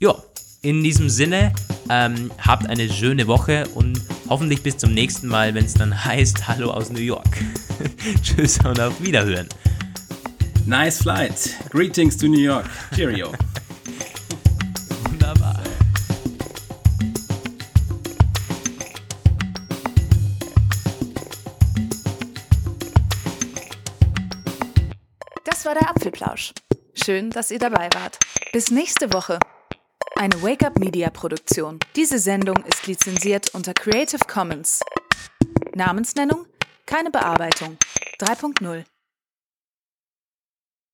[0.00, 0.16] Ja,
[0.62, 1.52] in diesem Sinne,
[1.88, 6.48] ähm, habt eine schöne Woche und hoffentlich bis zum nächsten Mal, wenn es dann heißt
[6.48, 7.28] Hallo aus New York.
[8.22, 9.48] Tschüss und auf Wiederhören.
[10.66, 11.50] Nice flight.
[11.70, 12.68] Greetings to New York.
[12.94, 13.32] Cheerio.
[15.10, 15.62] Wunderbar.
[25.44, 26.52] Das war der Apfelplausch.
[26.94, 28.18] Schön, dass ihr dabei wart.
[28.52, 29.38] Bis nächste Woche.
[30.16, 31.80] Eine Wake-up Media Produktion.
[31.96, 34.80] Diese Sendung ist lizenziert unter Creative Commons.
[35.74, 36.46] Namensnennung?
[36.86, 37.76] Keine Bearbeitung.
[38.20, 38.84] 3.0